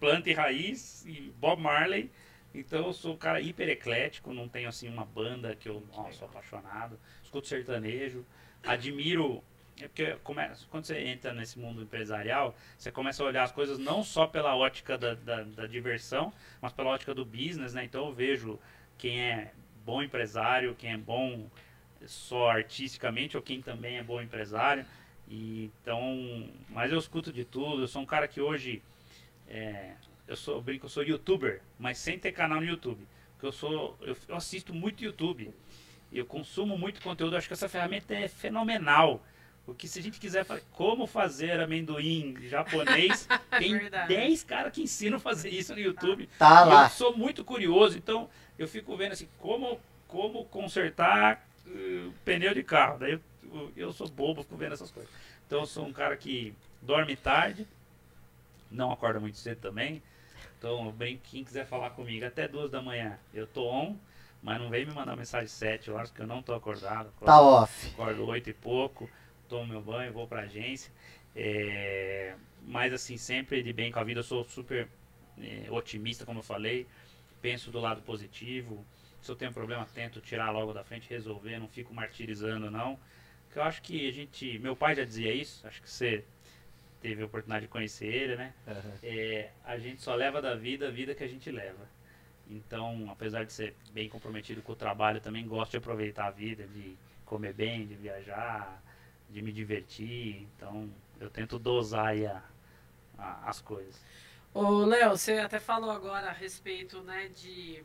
[0.00, 2.10] Planta e Raiz e Bob Marley.
[2.54, 6.28] Então eu sou um cara hiper eclético, não tenho assim uma banda que eu sou
[6.28, 6.98] apaixonado.
[7.22, 8.24] Escuto sertanejo,
[8.64, 9.42] admiro
[9.80, 13.76] É porque começa, quando você entra nesse mundo empresarial, você começa a olhar as coisas
[13.78, 17.84] não só pela ótica da, da, da diversão, mas pela ótica do business, né?
[17.84, 18.58] Então eu vejo
[18.96, 19.52] quem é
[19.84, 21.46] bom empresário, quem é bom
[22.06, 24.84] só artisticamente ou quem também é bom empresário.
[25.28, 27.82] E, então, mas eu escuto de tudo.
[27.82, 28.82] Eu sou um cara que hoje
[29.48, 29.92] é,
[30.26, 33.06] eu sou eu brinco, eu sou youtuber, mas sem ter canal no YouTube.
[33.32, 35.50] Porque eu sou eu, eu assisto muito YouTube.
[36.12, 39.20] Eu consumo muito conteúdo, acho que essa ferramenta é fenomenal.
[39.66, 43.26] Porque se a gente quiser falar como fazer amendoim japonês,
[43.58, 44.08] tem Verdade.
[44.14, 46.28] 10 caras que ensinam a fazer isso no YouTube.
[46.38, 46.84] Tá E lá.
[46.84, 48.28] Eu sou muito curioso, então
[48.58, 52.98] eu fico vendo assim, como, como consertar uh, pneu de carro.
[52.98, 53.20] Daí eu,
[53.52, 55.10] eu- eu sou bobo, fico vendo essas coisas.
[55.46, 57.66] Então eu sou um cara que dorme tarde,
[58.74, 60.02] não acorda muito cedo também.
[60.58, 63.96] Então eu brinco, quem quiser falar comigo até duas da manhã, eu tô on,
[64.42, 67.12] mas não vem me mandar mensagem sete horas, que eu não tô acordado.
[67.24, 67.88] Tá off.
[67.88, 69.08] Acordo oito e pouco,
[69.48, 70.92] tomo meu banho, vou pra agência.
[71.36, 74.88] É, mas assim, sempre de bem com a vida, eu sou super
[75.38, 76.86] é, otimista, como eu falei.
[77.42, 78.84] Penso do lado positivo.
[79.20, 82.98] Se eu tenho um problema, tento tirar logo da frente, resolver, não fico martirizando não.
[83.46, 84.58] Porque eu acho que a gente.
[84.58, 86.24] Meu pai já dizia isso, acho que você
[87.04, 88.54] teve a oportunidade de conhecer ele, né?
[89.02, 91.86] É, a gente só leva da vida a vida que a gente leva.
[92.48, 96.66] Então, apesar de ser bem comprometido com o trabalho, também gosto de aproveitar a vida,
[96.66, 98.82] de comer bem, de viajar,
[99.28, 100.48] de me divertir.
[100.56, 100.88] Então,
[101.20, 102.42] eu tento dosar aí a-
[103.18, 104.00] a- as coisas.
[104.54, 107.82] Ô, Léo, você até falou agora a respeito, né, de,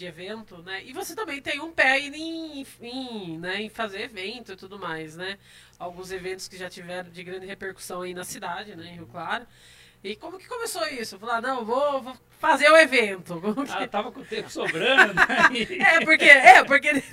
[0.00, 0.82] de evento, né?
[0.86, 4.78] E você também tem um pé aí em, em, né, em fazer evento e tudo
[4.78, 5.36] mais, né?
[5.78, 9.46] Alguns eventos que já tiveram de grande repercussão aí na cidade, né, em Rio Claro.
[10.02, 11.18] E como que começou isso?
[11.18, 13.38] Falar, não, vou, vou fazer o evento.
[13.38, 15.26] Como que- Ah, eu tava com o tempo sobrando, né?
[15.96, 16.88] É, porque, é, porque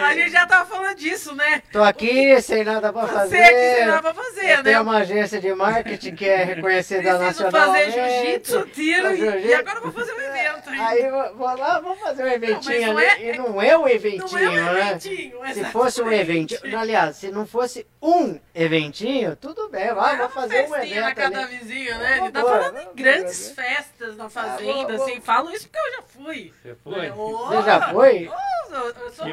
[0.00, 1.62] a gente já tava falando disso, né?
[1.70, 3.36] Tô aqui sem nada pra fazer.
[3.36, 4.80] Você aqui sem nada pra fazer, Eu né?
[4.80, 7.92] uma agência de marketing que é reconhecida Preciso nacionalmente.
[7.92, 10.43] fazer jiu-jitsu, tiro fazer e, e agora eu vou fazer um evento
[10.80, 11.10] aí.
[11.34, 13.06] Vou lá, vou fazer um eventinho não ali.
[13.06, 14.80] é- e não é um eventinho, Não é um né?
[14.90, 16.78] eventinho, Se fosse um eventinho.
[16.78, 19.92] Aliás, se não fosse um eventinho, tudo bem.
[19.92, 21.56] Lá, É vou uma fazer um festinha na evento cada ali.
[21.58, 22.18] vizinho, né?
[22.18, 23.54] Gente tá falando em vambora, grandes né?
[23.64, 25.20] festas na fazenda, vou- assim.
[25.20, 26.52] Falo isso porque eu já fui.
[26.62, 27.10] Você foi?
[27.10, 28.30] Você já foi?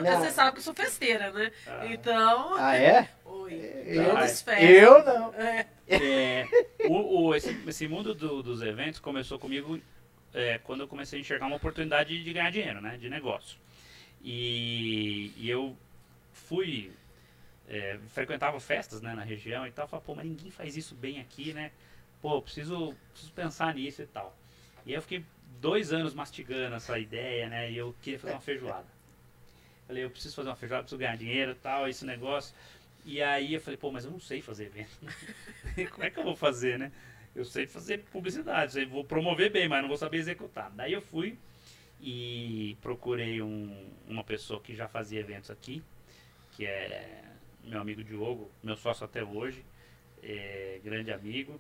[0.03, 1.51] Você sabe que eu sou festeira, né?
[1.67, 1.85] Ah.
[1.87, 2.55] Então.
[2.57, 3.07] Ah, é?
[3.25, 4.69] Oi, Eu, grandes festas.
[4.69, 5.33] eu não.
[5.33, 5.65] É.
[5.89, 6.45] É,
[6.87, 9.79] o, o- esse, esse mundo do- dos eventos começou comigo
[10.33, 12.97] é, quando eu comecei a enxergar uma oportunidade de ganhar dinheiro, né?
[12.97, 13.57] De negócio.
[14.23, 15.75] E, e eu
[16.33, 16.91] fui.
[17.67, 19.87] é, frequentava festas né, na região e tal.
[19.87, 21.71] Falava, pô, mas ninguém faz isso bem aqui, né?
[22.21, 24.37] Pô, preciso, preciso pensar nisso e tal.
[24.85, 25.25] E aí eu fiquei
[25.59, 27.71] dois anos mastigando essa ideia, né?
[27.71, 28.87] E eu queria fazer uma feijoada.
[29.87, 32.55] Falei, eu preciso fazer uma feijoada, preciso ganhar dinheiro tal, esse negócio.
[33.03, 34.91] E aí eu falei, pô, mas eu não sei fazer evento.
[35.91, 36.91] Como é que eu vou fazer, né?
[37.35, 40.69] Eu sei fazer publicidade, sei, vou promover bem, mas não vou saber executar.
[40.71, 41.37] Daí eu fui
[42.01, 45.81] e procurei um- uma pessoa que já fazia eventos aqui,
[46.53, 47.23] que é
[47.63, 49.63] meu amigo Diogo, meu sócio até hoje,
[50.23, 51.59] é, grande amigo.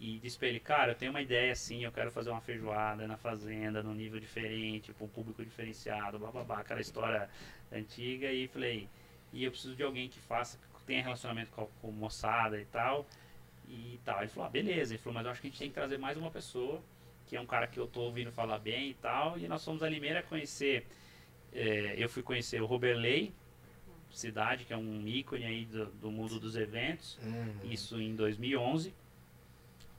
[0.00, 3.06] E disse pra ele, cara, eu tenho uma ideia assim, eu quero fazer uma feijoada
[3.06, 7.28] na fazenda, num nível diferente, para um público diferenciado, blá blá blá, aquela história
[7.72, 8.32] antiga.
[8.32, 8.88] E falei,
[9.32, 13.06] e eu preciso de alguém que faça, que tenha relacionamento com com moçada e tal.
[13.68, 14.20] E tal.
[14.20, 14.92] Ele falou, ah, beleza.
[14.94, 16.82] Ele falou, mas eu acho que a gente tem que trazer mais uma pessoa,
[17.26, 19.38] que é um cara que eu tô ouvindo falar bem e tal.
[19.38, 20.86] E nós fomos a Limeira conhecer.
[21.52, 23.32] eh, eu fui conhecer o Roberley,
[24.10, 27.18] cidade, que é um ícone aí do, do mundo dos eventos.
[27.64, 28.92] Isso em 2011,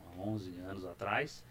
[0.02, 1.44] há 11 anos atrás.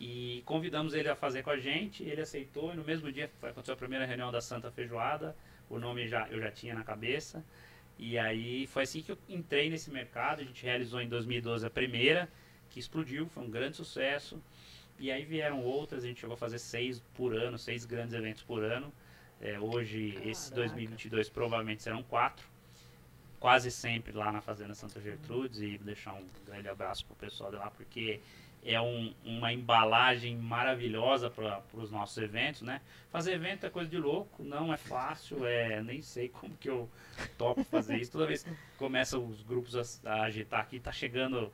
[0.00, 3.74] E convidamos ele a fazer com a gente, ele aceitou e no mesmo dia aconteceu
[3.74, 5.36] a primeira reunião da Santa Feijoada,
[5.70, 7.44] o nome já, eu já tinha na cabeça.
[7.98, 11.70] E aí foi assim que eu entrei nesse mercado, a gente realizou em 2012 a
[11.70, 12.28] primeira,
[12.70, 14.42] que explodiu, foi um grande sucesso.
[14.98, 18.42] E aí vieram outras, a gente chegou a fazer seis por ano, seis grandes eventos
[18.42, 18.92] por ano.
[19.40, 20.68] É, hoje, esse Caraca.
[20.68, 22.46] 2022 provavelmente serão quatro
[23.42, 27.56] quase sempre lá na Fazenda Santa Gertrudes e deixar um grande abraço pro pessoal de
[27.56, 28.20] lá, porque
[28.64, 32.80] é um- uma embalagem maravilhosa para os nossos eventos, né?
[33.10, 36.88] Fazer evento é coisa de louco, não é fácil, é nem sei como que eu
[37.36, 38.12] topo fazer isso.
[38.12, 41.52] Toda vez que começa os grupos a, a agitar aqui, tá chegando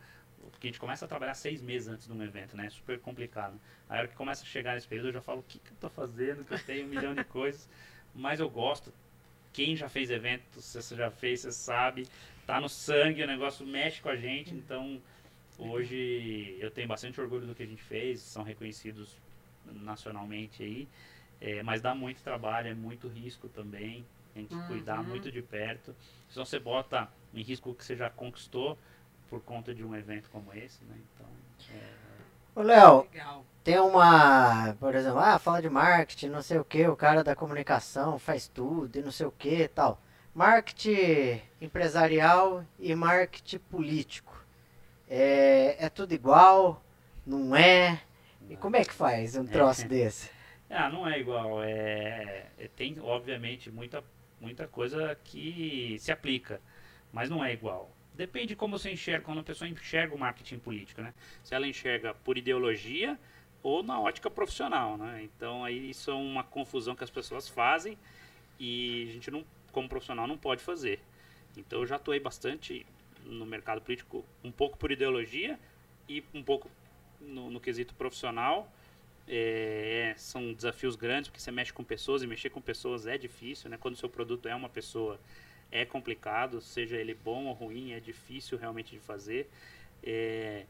[0.50, 2.66] porque a gente começa a trabalhar seis meses antes de um evento, né?
[2.66, 3.58] É super complicado.
[3.88, 5.76] A hora que começa a chegar nesse período, eu já falo, o que, que eu
[5.80, 6.44] tô fazendo?
[6.44, 7.68] Que eu tenho um milhão de coisas.
[8.14, 8.92] Mas eu gosto.
[9.52, 12.06] Quem já fez evento, se você já fez, você sabe.
[12.46, 14.54] Tá no sangue, o negócio mexe com a gente.
[14.54, 15.00] Então,
[15.58, 18.20] hoje eu tenho bastante orgulho do que a gente fez.
[18.20, 19.16] São reconhecidos
[19.66, 20.88] nacionalmente aí.
[21.40, 24.04] É, mas dá muito trabalho, é muito risco também.
[24.34, 24.62] Tem que Uhum.
[24.68, 25.94] cuidar muito de perto.
[26.28, 28.78] Se você bota em risco que você já conquistou
[29.28, 30.96] por conta de um evento como esse, né?
[31.14, 31.26] Então,
[32.54, 33.06] Ô, Léo,
[33.64, 37.36] tem uma, por exemplo, ah, fala de marketing, não sei o que, o cara da
[37.36, 40.00] comunicação faz tudo e não sei o que e tal.
[40.34, 44.37] Marketing empresarial e marketing político.
[45.08, 46.82] É, é tudo igual?
[47.26, 48.02] Não é?
[48.48, 50.30] E como é que faz um troço desse?
[50.70, 51.62] Ah, não é igual.
[51.62, 54.04] É, é- tem, obviamente, muita,
[54.38, 56.60] muita coisa que se aplica,
[57.10, 57.90] mas não é igual.
[58.14, 61.14] Depende de como você enxerga, quando a pessoa enxerga o marketing político, né?
[61.42, 63.18] Se ela enxerga por ideologia
[63.62, 65.22] ou na ótica profissional, né?
[65.22, 67.96] Então, aí isso é uma confusão que as pessoas fazem
[68.60, 71.00] e a gente, não, como profissional, não pode fazer.
[71.56, 72.84] Então, eu já atuei bastante
[73.28, 75.58] no mercado político, um pouco por ideologia
[76.08, 76.70] e um pouco
[77.20, 78.72] no, no quesito profissional.
[79.30, 83.68] É, são desafios grandes porque você mexe com pessoas e mexer com pessoas é difícil,
[83.68, 83.76] né?
[83.78, 85.20] Quando o seu produto é uma pessoa
[85.70, 89.50] é complicado, seja ele bom ou ruim, é difícil realmente de fazer.
[90.02, 90.64] É,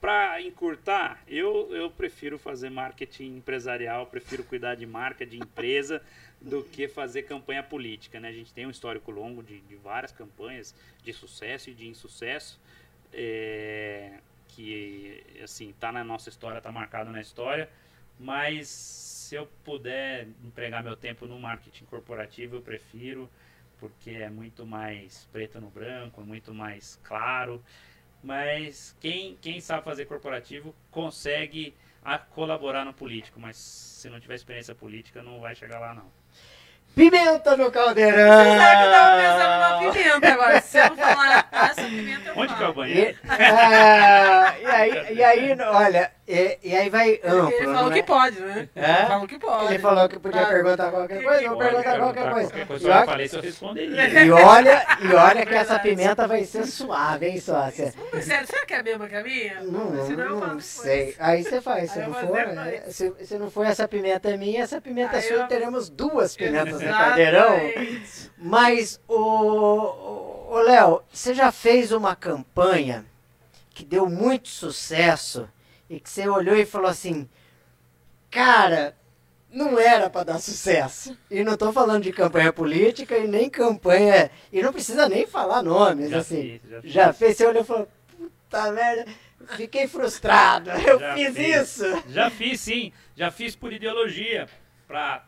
[0.00, 6.02] para encurtar, eu, eu prefiro fazer marketing empresarial, prefiro cuidar de marca, de empresa,
[6.40, 8.18] do que fazer campanha política.
[8.18, 8.28] Né?
[8.28, 12.58] A gente tem um histórico longo de, de várias campanhas de sucesso e de insucesso.
[13.12, 14.18] É,
[14.50, 17.68] que assim tá na nossa história, tá marcado na história,
[18.18, 23.30] mas se eu puder empregar meu tempo no marketing corporativo, eu prefiro,
[23.78, 27.62] porque é muito mais preto no branco, é muito mais claro.
[28.22, 31.74] Mas quem, quem sabe fazer corporativo consegue
[32.04, 36.19] a colaborar no político, mas se não tiver experiência política não vai chegar lá não.
[36.94, 39.80] Pimenta no Você sabe que eu tava pensando caldeirão!
[39.80, 40.60] numa pimenta agora.
[40.60, 43.18] Se eu não falar essa pimenta, eu Onde que é o banheiro?
[43.24, 47.90] E, ah, e aí, e aí, olha, e, e aí vai amplo, Ele falou não
[47.92, 47.94] é?
[47.94, 48.68] que pode, né?
[48.76, 48.90] É?
[48.98, 49.66] Ele falou que pode.
[49.66, 52.48] Ele falou que podia Ah, perguntar qualquer que- coisa, vou perguntar qualquer coisa.
[52.50, 52.86] qualquer coisa.
[52.88, 54.24] Eu olha- falei, se eu responderia.
[54.24, 57.94] E olha, e olha que essa pimenta vai ser suave, hein, sócia?
[58.20, 59.60] Sério, será que é a mesma que a minha?
[59.62, 61.14] Não, Senão eu não faço sei.
[61.18, 61.90] Aí você faz.
[61.92, 62.94] Se Aí não, for, é, depois.
[62.96, 65.88] se, se não for essa pimenta é minha, essa pimenta é Aí sua, eu- teremos
[65.88, 67.56] duas pimentas caldeirão.
[67.58, 68.30] Exatamente.
[68.38, 69.14] Mas, o,
[70.50, 73.04] o, Léo, você já fez uma campanha
[73.70, 75.48] que deu muito sucesso
[75.88, 77.28] e que você olhou e falou assim,
[78.30, 78.96] cara,
[79.52, 81.16] não era para dar sucesso.
[81.30, 85.62] E não tô falando de campanha política e nem campanha, e não precisa nem falar
[85.62, 86.60] nomes, Já assim.
[86.62, 86.92] fiz, já fiz.
[86.92, 89.06] Já fez, você olhou e falou, puta merda,
[89.56, 91.76] fiquei frustrado, eu fiz fiz.
[91.78, 92.02] isso.
[92.08, 94.48] Já fiz sim, já fiz por ideologia,
[94.86, 95.24] pra,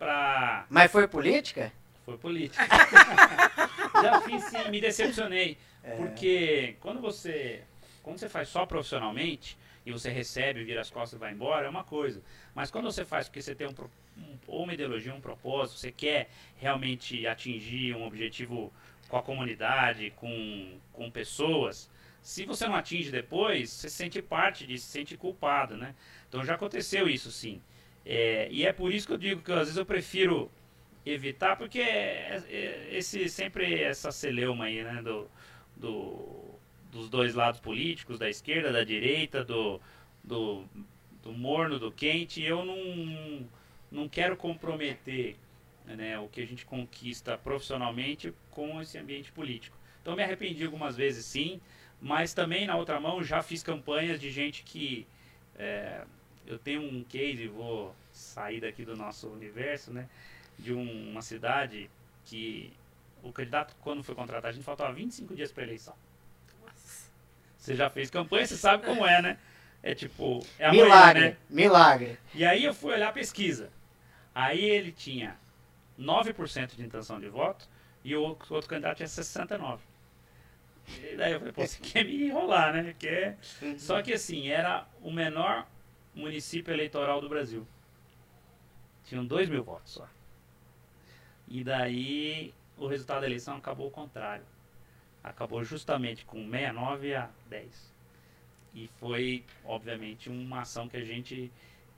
[0.00, 0.66] pra...
[0.70, 1.70] Mas foi política?
[2.06, 2.64] Foi política.
[4.02, 5.58] já fiz sim, me decepcionei.
[5.84, 5.94] É.
[5.96, 7.62] Porque quando você,
[8.02, 11.70] quando você faz só profissionalmente, e você recebe, vira as costas e vai embora, é
[11.70, 12.22] uma coisa.
[12.54, 13.74] Mas quando você faz porque você tem um,
[14.18, 18.72] um- ou uma ideologia, um propósito, você quer realmente atingir um objetivo
[19.08, 21.90] com a comunidade, com, com pessoas,
[22.22, 25.94] se você não atinge depois, você se sente parte disso, se sente culpado, né?
[26.28, 27.60] Então já aconteceu isso sim.
[28.04, 30.50] É, e é por isso que eu digo que às vezes eu prefiro
[31.04, 35.28] evitar, porque é- é- esse sempre essa celeuma aí, né, do,
[35.76, 36.54] do-
[36.92, 39.80] dos dois lados políticos, da esquerda, da direita, do,
[40.24, 40.64] do,
[41.22, 43.46] do morno, do quente, eu não,
[43.90, 45.36] não quero comprometer
[45.86, 49.76] né, o que a gente conquista profissionalmente com esse ambiente político.
[50.02, 51.60] Então me arrependi algumas vezes sim,
[52.00, 55.06] mas também na outra mão já fiz campanhas de gente que
[55.58, 56.02] é,
[56.50, 60.08] eu tenho um case, vou sair daqui do nosso universo, né?
[60.58, 61.90] De um- uma cidade
[62.24, 62.72] que
[63.22, 65.94] o candidato, quando foi contratado, a gente faltava 25 dias para eleição.
[67.56, 69.38] Você já fez campanha, você sabe como é, né?
[69.82, 71.36] É tipo, é amanhã, milagre, né?
[71.48, 72.18] milagre.
[72.34, 73.70] E aí eu fui olhar a pesquisa.
[74.34, 75.36] Aí ele tinha
[75.98, 77.68] 9% de intenção de voto
[78.04, 79.78] e o outro, outro candidato tinha 69%.
[80.88, 82.94] E daí eu falei, pô, você quer me enrolar, né?
[82.98, 83.38] Quer...
[83.78, 85.66] Só que assim, era o menor
[86.14, 87.66] município eleitoral do Brasil.
[89.04, 90.08] Tinham 2 mil votos só.
[91.48, 94.44] E daí o resultado da eleição acabou ao contrário.
[95.22, 97.92] Acabou justamente com 69 a 10.
[98.74, 101.50] E foi, obviamente, uma ação que a gente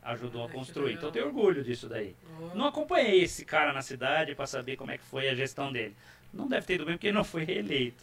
[0.02, 0.94] ajudou a construir.
[0.94, 2.16] Então eu tenho orgulho disso daí.
[2.54, 5.94] Não acompanhei esse cara na cidade para saber como é que foi a gestão dele.
[6.32, 8.02] Não deve ter ido bem porque ele não foi reeleito.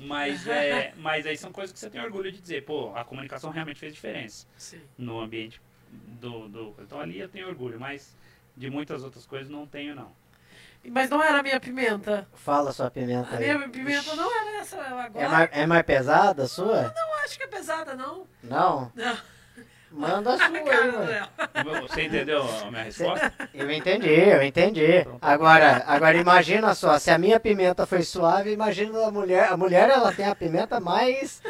[0.00, 2.64] Mas, é, mas aí são coisas que você tem orgulho de dizer.
[2.64, 4.80] Pô, a comunicação realmente fez diferença Sim.
[4.96, 5.60] no ambiente
[5.90, 6.74] do, do...
[6.80, 8.14] Então ali eu tenho orgulho, mas
[8.56, 10.12] de muitas outras coisas não tenho não.
[10.86, 12.28] Mas não era a minha pimenta.
[12.34, 13.54] Fala sua pimenta A aí.
[13.56, 14.80] minha pimenta não era essa.
[14.80, 16.92] Agora É mais, é mais pesada a sua?
[16.94, 18.26] não acho que é pesada, não.
[18.42, 18.92] Não?
[18.94, 19.16] Não.
[19.96, 21.80] Manda a sua aí.
[21.82, 23.32] Você entendeu a minha resposta?
[23.54, 25.06] Eu entendi, eu entendi.
[25.22, 29.48] Agora, agora imagina só, se a minha pimenta foi suave, imagina a mulher.
[29.52, 31.40] A mulher ela tem a pimenta mais,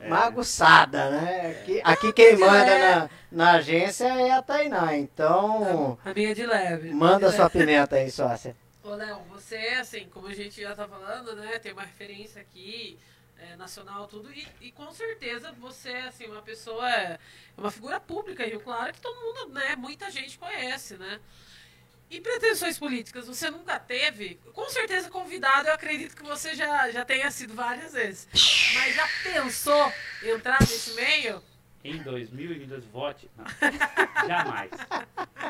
[0.00, 0.08] É.
[0.08, 1.56] mais aguçada, né?
[1.60, 6.92] Aqui, aqui quem manda na, na agência é a Tainá, então A minha de leve.
[6.92, 7.58] manda De sua leve.
[7.58, 8.54] pimenta aí, sócia.
[8.84, 12.96] Ô, Léo, você, assim, como a gente já tá falando, né, tem uma referência aqui,
[13.38, 17.18] é, nacional, tudo, e, e com certeza você, assim, uma pessoa, é
[17.56, 21.20] uma figura pública, Rio Claro, que todo mundo, né, muita gente conhece, né?
[22.10, 24.40] E pretensões políticas, você nunca teve?
[24.54, 28.26] Com certeza convidado, eu acredito que você já, já tenha sido várias vezes.
[28.74, 31.42] Mas já pensou em entrar nesse meio?
[31.84, 33.30] Em 2022, vote.
[33.36, 33.44] Não.
[34.26, 34.70] Jamais.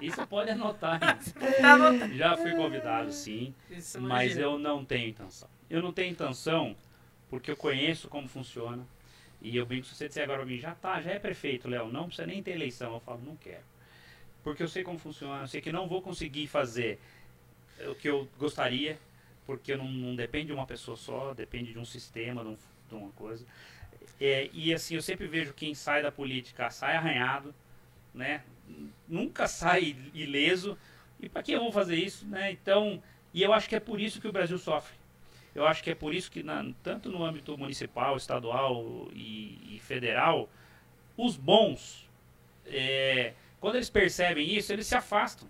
[0.03, 1.01] Isso pode anotar.
[1.01, 2.17] hein?
[2.17, 3.55] Já fui convidado, sim.
[3.71, 5.49] Isso, Mas eu não tenho intenção.
[5.71, 6.77] Eu não tenho intenção
[7.31, 8.87] porque eu conheço como funciona.
[9.41, 11.89] E eu brinco, se você disser agora pra mim, já tá, já é prefeito, Léo,
[11.93, 12.95] não precisa nem ter eleição.
[12.95, 13.63] Eu falo, não quero.
[14.45, 16.99] Porque eu sei como funciona, eu sei que não vou conseguir fazer
[17.91, 18.99] o que eu gostaria,
[19.47, 22.59] porque não, não depende de uma pessoa só, depende de um sistema, de, um-
[22.89, 23.45] de uma coisa.
[24.21, 27.55] É, e assim, eu sempre vejo quem sai da política sai arranhado,
[28.15, 28.43] né?
[29.09, 30.79] Nunca sai ileso.
[31.21, 32.53] E para que eu vou fazer isso, né?
[32.53, 33.03] Então,
[33.35, 34.95] e eu acho que é por isso que o Brasil sofre.
[35.59, 39.81] Eu acho que é por isso que, na- tanto no âmbito municipal, estadual e, e
[39.81, 40.49] federal,
[41.17, 42.09] os bons,
[42.67, 45.49] é, quando eles percebem isso, eles se afastam.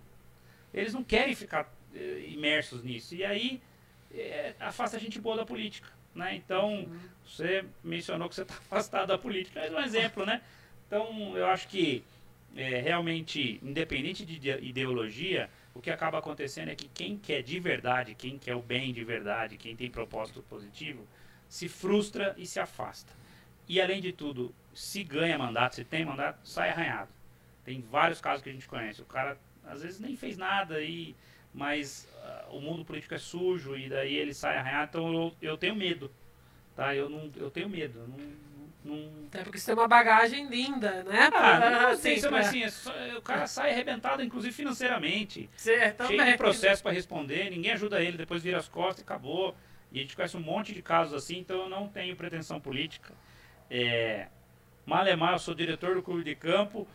[0.73, 3.13] Eles não querem ficar é, imersos nisso.
[3.15, 3.61] E aí,
[4.13, 5.89] é, afasta a gente boa da política.
[6.15, 6.35] Né?
[6.35, 6.87] Então,
[7.25, 10.41] você mencionou que você está afastado da política, é um exemplo, né?
[10.87, 12.03] Então, eu acho que
[12.55, 15.49] é, realmente, independente de ide- ideologia,
[15.79, 19.01] o que acaba acontecendo é que quem quer de verdade, quem quer o bem de
[19.01, 21.07] verdade, quem tem propósito positivo,
[21.47, 23.13] se frustra e se afasta.
[23.65, 27.09] E além de tudo, se ganha mandato, se tem mandato, sai arranhado.
[27.63, 29.01] Tem vários casos que a gente conhece.
[29.01, 31.15] O cara às vezes nem fez nada, e,
[31.53, 34.89] mas ah, o mundo político é sujo e daí ele sai arranhado.
[34.89, 36.11] Então eu, eu tenho medo.
[36.75, 36.93] Tá?
[36.93, 37.99] Eu, não, eu tenho medo.
[37.99, 38.17] eu Não,
[39.27, 41.29] Até porque você tem uma bagagem linda, né?
[41.33, 45.49] ah, não Assim, sei, mas pra- assim, é só- o cara sai arrebentado, inclusive financeiramente.
[45.55, 46.31] Você Cheio também.
[46.31, 49.55] de processo para responder, ninguém ajuda ele, depois vira as costas e acabou.
[49.91, 53.13] E a gente conhece um monte de casos assim, então eu não tenho pretensão política.
[53.69, 54.27] É,
[54.85, 56.87] Malemar, eu sou diretor do clube de campo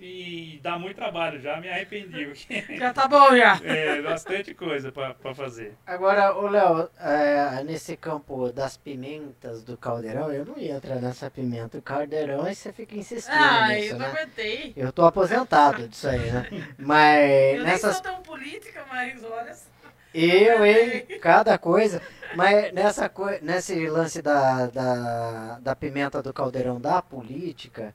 [0.00, 2.24] e dá muito trabalho já, me arrependi.
[2.26, 3.60] porque Já tá bom, já.
[3.64, 5.74] É bastante coisa para fazer.
[5.86, 11.30] Agora, ô Léo, é, nesse campo das pimentas do caldeirão, eu não ia entrar nessa
[11.30, 14.12] pimenta do caldeirão e você fica insistindo Ai, nisso, eu não né?
[14.12, 14.72] aguentei.
[14.76, 16.46] Eu tô aposentado disso aí, né?
[16.78, 19.68] Mas Eu nem nessas sou tão política, mas olha só.
[20.14, 21.06] Eu, hein?
[21.20, 22.00] Cada coisa.
[22.34, 27.94] Mas nessa coi- nesse lance da, da, da pimenta do caldeirão da política,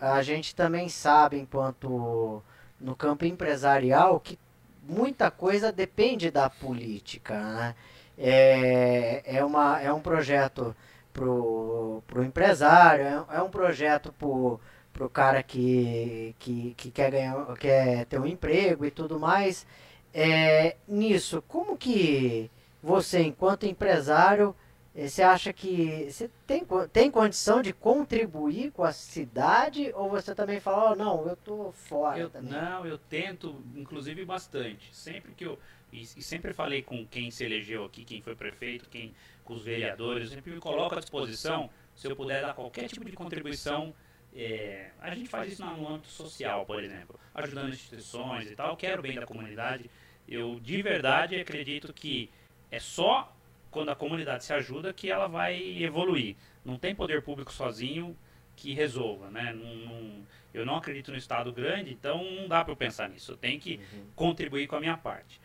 [0.00, 2.42] a gente também sabe, enquanto
[2.80, 4.38] no campo empresarial, que
[4.82, 7.38] muita coisa depende da política.
[7.38, 7.74] Né?
[8.18, 10.74] É, é, uma, é um projeto
[11.12, 14.58] pro, pro empresário, é, é um projeto pro,
[14.92, 19.66] pro cara que, que, que quer, ganhar, quer ter um emprego e tudo mais.
[20.12, 22.50] É, nisso, como que
[22.82, 24.54] você, enquanto empresário,
[24.94, 30.60] você acha que você tem, tem condição de contribuir com a cidade ou você também
[30.60, 32.52] fala, oh, não, eu tô fora Eu, também?
[32.52, 34.94] não, eu tento, inclusive, bastante.
[34.94, 35.58] Sempre que eu.
[35.92, 39.14] E, e sempre falei com quem se elegeu aqui, quem foi prefeito, quem
[39.44, 43.04] com os vereadores, eu sempre me coloco à disposição se eu puder dar qualquer tipo
[43.10, 43.94] de contribuição.
[44.34, 48.76] é, a gente faz isso no âmbito social, por exemplo, ajudando instituições e tal.
[48.76, 49.90] Quero o bem da comunidade.
[50.28, 52.30] Eu de verdade acredito que
[52.70, 53.34] é só
[53.70, 56.36] quando a comunidade se ajuda que ela vai evoluir.
[56.64, 58.16] Não tem poder público sozinho
[58.56, 59.52] que resolva, né?
[59.52, 63.32] Não- não- eu não acredito no Estado grande, então não dá para eu pensar nisso.
[63.32, 63.78] Eu tenho que
[64.16, 65.40] contribuir com a minha parte.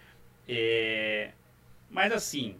[0.47, 1.31] É,
[1.89, 2.55] mas assim,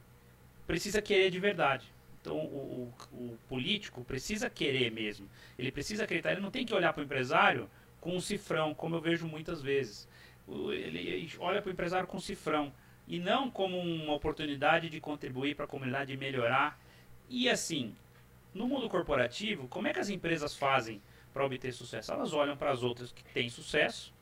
[0.67, 1.85] precisa querer de verdade.
[2.21, 5.27] Então o, o- o político precisa querer mesmo.
[5.57, 6.31] Ele precisa acreditar.
[6.31, 9.61] Ele não tem que olhar para o empresário com um cifrão, como eu vejo muitas
[9.61, 10.07] vezes.
[10.47, 12.71] Ele olha para o empresário com um cifrão
[13.07, 16.79] e não como uma oportunidade de contribuir para a comunidade melhorar.
[17.29, 17.95] E assim,
[18.53, 21.01] no mundo corporativo, como é que as empresas fazem
[21.33, 22.11] para obter sucesso?
[22.11, 24.13] Elas olham para as outras que têm sucesso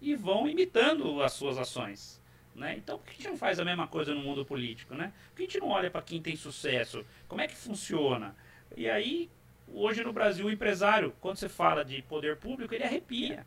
[0.00, 2.20] e vão imitando as suas ações.
[2.54, 2.76] Né?
[2.76, 4.94] Então, por que a gente não faz a mesma coisa no mundo político?
[4.94, 5.12] Né?
[5.28, 7.04] Por que a gente não olha para quem tem sucesso?
[7.28, 8.34] Como é que funciona?
[8.76, 9.30] E aí,
[9.68, 13.46] hoje no Brasil, o empresário, quando você fala de poder público, ele arrepia.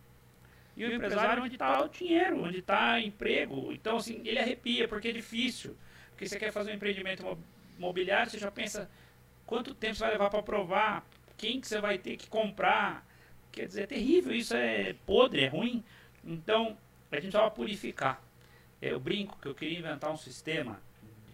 [0.76, 3.71] E o empresário, onde está o dinheiro, onde está emprego.
[3.71, 5.76] Então, assim, ele arrepia, porque é difícil.
[6.09, 7.43] Porque você quer fazer um empreendimento imo-
[7.78, 8.89] imobiliário, você já pensa
[9.45, 11.05] quanto tempo você vai levar para aprovar,
[11.38, 13.05] quem que você vai ter que comprar.
[13.51, 15.84] Quer dizer, é terrível, isso é podre, é ruim.
[16.24, 16.76] Então,
[17.11, 18.21] a gente vai purificar.
[18.82, 20.82] Eu brinco que eu queria inventar um sistema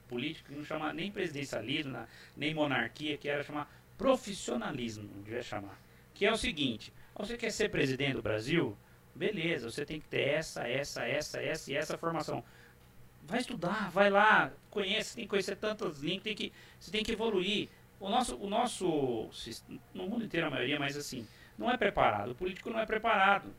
[0.07, 1.97] político que não chama nem presidencialismo,
[2.35, 5.79] nem monarquia, que era chamar profissionalismo, devia chamar.
[6.13, 8.77] Que é o seguinte, você quer ser presidente do Brasil?
[9.15, 12.43] Beleza, você tem que ter essa, essa, essa, essa e essa formação.
[13.23, 17.11] Vai estudar, vai lá, conhece, tem que conhecer tantas línguas, tem que, você tem que
[17.11, 17.69] evoluir.
[17.99, 19.29] O nosso, o nosso,
[19.93, 22.31] no mundo inteiro a maioria, mas assim, não é preparado.
[22.31, 23.53] O político não é preparado.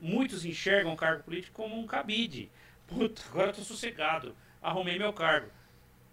[0.00, 2.50] Muitos enxergam o cargo político como um cabide.
[2.86, 5.50] Puta, agora eu tô sossegado, arrumei meu cargo.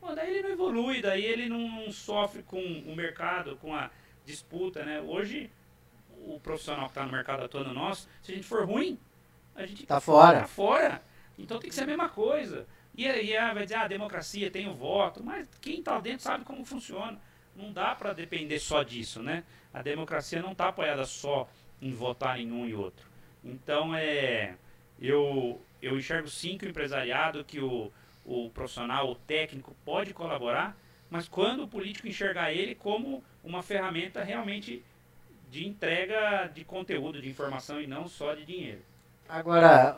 [0.01, 3.91] Bom, daí ele não evolui, daí ele não, não, sofre com o mercado, com a
[4.25, 5.01] disputa, né?
[5.01, 5.51] Hoje,
[6.25, 8.99] o profissional que está no mercado atuando nosso, se a gente for ruim,
[9.55, 10.41] a gente tá fora.
[10.41, 11.01] Tá fora.
[11.37, 12.67] Então tem que ser a mesma coisa.
[12.95, 16.65] E aí vai dizer, ah, democracia, tem o voto, mas quem está dentro sabe como
[16.65, 17.17] funciona.
[17.55, 19.43] Não dá para depender só disso, né?
[19.73, 21.47] A democracia não está apoiada só
[21.81, 23.07] em votar em um e outro.
[23.43, 24.55] Então, é,
[24.99, 27.91] eu, eu enxergo sim que o empresariado, que o,
[28.25, 30.77] o profissional, o técnico pode colaborar,
[31.09, 34.83] mas quando o político enxergar ele como uma ferramenta realmente
[35.49, 38.81] de entrega de conteúdo, de informação e não só de dinheiro.
[39.29, 39.95] Agora,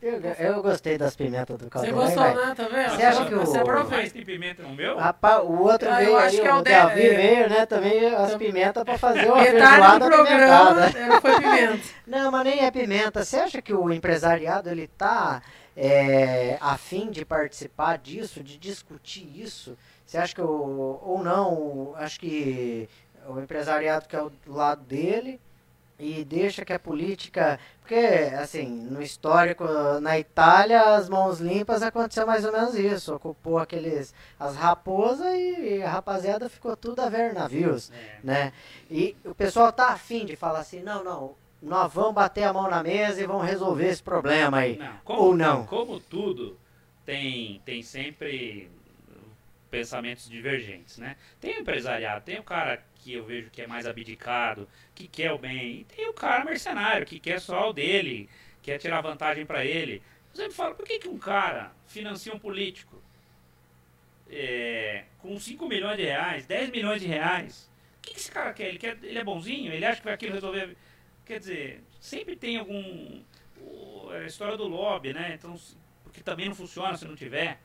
[0.00, 2.00] eu, eu, eu, gostei das pimentas do Caldeirão.
[2.00, 2.54] Você gostou, né?
[2.54, 2.90] Tá vendo?
[2.90, 3.40] Você acha que o...
[3.40, 4.96] Você mais tem pimenta no meu?
[4.96, 7.14] Rapaz, o outro ah, veio aí, é o, o Davi é...
[7.14, 7.66] veio, né?
[7.66, 11.80] Também as pimentas para fazer uma feijoada programa foi pimenta.
[12.06, 13.22] Não, mas nem é pimenta.
[13.22, 15.42] Você acha que o empresariado, ele tá
[15.76, 19.76] é, a fim de participar disso, de discutir isso?
[20.06, 22.88] Você acha que, o, ou não, acho que
[23.28, 25.40] o empresariado que é o lado dele
[25.98, 27.58] e deixa que a política.
[27.80, 27.96] Porque,
[28.40, 29.64] assim, no histórico,
[30.00, 33.14] na Itália, as mãos limpas aconteceu mais ou menos isso.
[33.14, 34.14] Ocupou aqueles.
[34.38, 37.90] as raposas e a rapaziada ficou tudo a ver navios.
[37.90, 38.18] É.
[38.22, 38.52] né?
[38.90, 42.70] E o pessoal tá afim de falar assim: não, não, nós vamos bater a mão
[42.70, 44.76] na mesa e vamos resolver esse problema aí.
[44.76, 45.66] Não, como, ou não.
[45.66, 46.56] Como tudo,
[47.04, 48.70] tem, tem sempre
[49.70, 51.16] pensamentos divergentes, né?
[51.40, 55.32] Tem o empresariado, tem o cara que eu vejo que é mais abdicado, que quer
[55.32, 58.28] o bem, e tem o cara mercenário, que quer só o dele,
[58.62, 60.02] quer tirar vantagem para ele.
[60.32, 63.02] Eu sempre falo, por que, que um cara financia um político
[64.30, 67.70] é, com 5 milhões de reais, 10 milhões de reais?
[67.98, 68.68] O que, que esse cara quer?
[68.68, 68.98] Ele, quer?
[69.02, 69.72] ele é bonzinho?
[69.72, 70.76] Ele acha que vai aquilo resolver...
[71.24, 73.22] Quer dizer, sempre tem algum...
[74.10, 75.34] A história do lobby, né?
[75.34, 75.58] Então,
[76.02, 77.60] porque também não funciona se não tiver.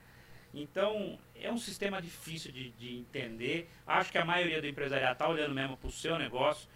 [0.53, 3.69] Então, é um sistema difícil de, de entender.
[3.85, 6.67] Acho que a maioria do empresariado está olhando mesmo para o seu negócio.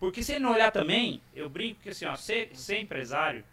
[0.00, 3.44] Porque se ele não olhar também, eu brinco que assim, ó, ser, ser empresário,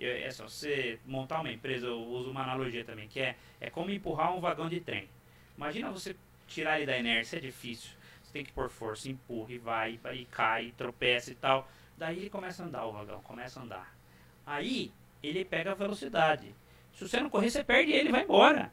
[0.00, 3.90] é só você montar uma empresa, eu uso uma analogia também, que é, é como
[3.90, 5.08] empurrar um vagão de trem.
[5.56, 6.16] Imagina você
[6.48, 7.90] tirar ele da inércia, é difícil.
[8.22, 11.68] Você tem que pôr força, empurra e vai, e cai, e tropeça e tal.
[11.96, 13.96] Daí ele começa a andar, o vagão começa a andar.
[14.44, 14.90] Aí
[15.22, 16.54] ele pega a velocidade.
[16.94, 18.72] Se você não correr, você perde ele, vai embora.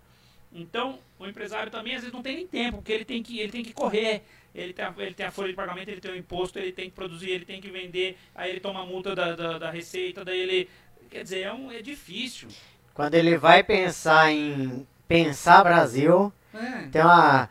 [0.53, 3.51] Então, o empresário também às vezes não tem nem tempo, porque ele tem que, ele
[3.51, 4.21] tem que correr,
[4.53, 6.89] ele tem, a, ele tem a folha de pagamento, ele tem o imposto, ele tem
[6.89, 10.25] que produzir, ele tem que vender, aí ele toma a multa da, da, da receita,
[10.25, 10.69] daí ele.
[11.09, 12.47] Quer dizer, é, um, é difícil.
[12.93, 16.87] Quando ele vai pensar em pensar Brasil, é.
[16.91, 17.49] tem uma.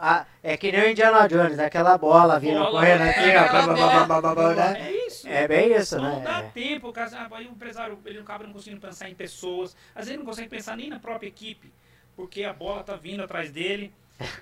[0.00, 4.54] A, é que nem o Indiana Jones, aquela bola vindo bola, correndo é, aqui, ó,
[4.54, 4.88] né?
[4.88, 5.28] É isso.
[5.28, 6.14] É bem isso, não né?
[6.14, 6.42] Não dá é.
[6.42, 6.92] tempo,
[7.32, 10.48] aí o empresário ele acaba não conseguindo pensar em pessoas, às vezes ele não consegue
[10.48, 11.72] pensar nem na própria equipe
[12.18, 13.92] porque a bola está vindo atrás dele.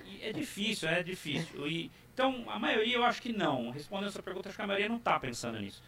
[0.03, 1.67] E é difícil, é difícil.
[1.67, 3.69] E, então, a maioria eu acho que não.
[3.69, 5.83] Respondendo essa pergunta, acho que a maioria não está pensando nisso.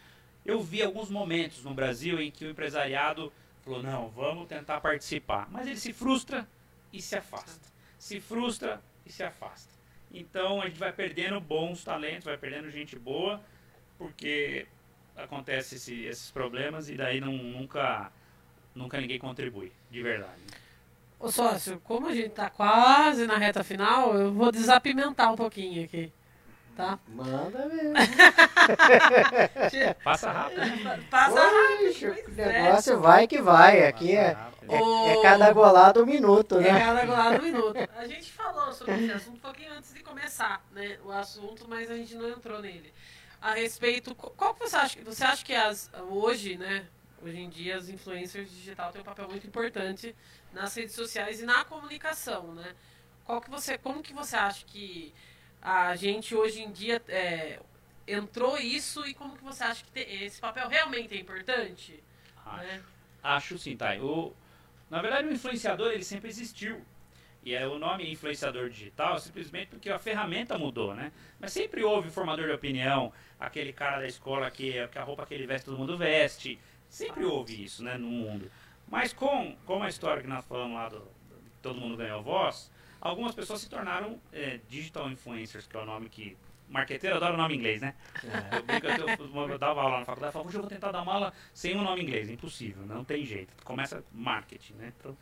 [0.46, 3.32] Eu vi alguns momentos no Brasil em que o empresariado
[3.64, 5.48] falou, não, vamos tentar participar.
[5.50, 6.46] Mas ele se frustra
[6.92, 7.68] e se afasta.
[7.98, 9.74] Se frustra e se afasta.
[10.12, 13.42] Então a gente vai perdendo bons talentos, vai perdendo gente boa,
[13.98, 14.64] porque
[15.16, 18.12] acontece esse, esses problemas e daí não, nunca,
[18.76, 20.40] nunca ninguém contribui, de verdade.
[21.20, 25.84] Ô sócio, como a gente tá quase na reta final, eu vou desapimentar um pouquinho
[25.84, 26.10] aqui.
[26.74, 26.98] Tá?
[27.08, 27.92] Manda mesmo.
[30.02, 30.62] Passa rápido.
[31.10, 32.16] Passa rápido.
[32.26, 32.96] O negócio é.
[32.96, 33.86] vai que vai.
[33.86, 34.34] Aqui é,
[34.66, 36.70] é, é, cada golado um minuto, né?
[36.70, 37.76] É cada golado um minuto.
[37.98, 41.90] A gente falou sobre esse assunto um pouquinho antes de começar né, o assunto, mas
[41.90, 42.94] a gente não entrou nele.
[43.42, 44.14] A respeito.
[44.14, 44.98] Qual que você acha?
[45.04, 46.86] Você acha que as, hoje, né?
[47.22, 50.14] Hoje em dia, as influencers digital têm um papel muito importante
[50.52, 52.74] nas redes sociais e na comunicação, né?
[53.24, 55.12] Qual que você, como que você acha que
[55.60, 57.60] a gente hoje em dia é,
[58.08, 62.02] entrou isso e como que você acha que esse papel realmente é importante?
[62.44, 62.82] Acho, né?
[63.22, 63.94] acho sim, tá.
[63.96, 64.34] O,
[64.88, 66.82] na verdade, o influenciador ele sempre existiu.
[67.42, 71.10] E é o nome influenciador digital simplesmente porque a ferramenta mudou, né?
[71.38, 75.34] Mas sempre houve formador de opinião, aquele cara da escola que, que a roupa que
[75.34, 76.58] ele veste todo mundo veste.
[76.90, 78.50] Sempre houve isso, né, no mundo.
[78.88, 81.08] Mas com, com a história que nós falamos lá do, do
[81.62, 82.70] todo mundo ganhou voz,
[83.00, 86.36] algumas pessoas se tornaram é, digital influencers, que é o nome que
[86.68, 87.94] marqueteiro adora o nome inglês, né?
[88.24, 88.56] É.
[88.56, 90.90] Eu, brinco, eu, eu, eu, dava aula na faculdade, eu falava, hoje eu vou tentar
[90.90, 93.52] dar uma aula sem um nome inglês, impossível, não tem jeito.
[93.64, 94.92] Começa marketing, né?
[94.98, 95.16] Então,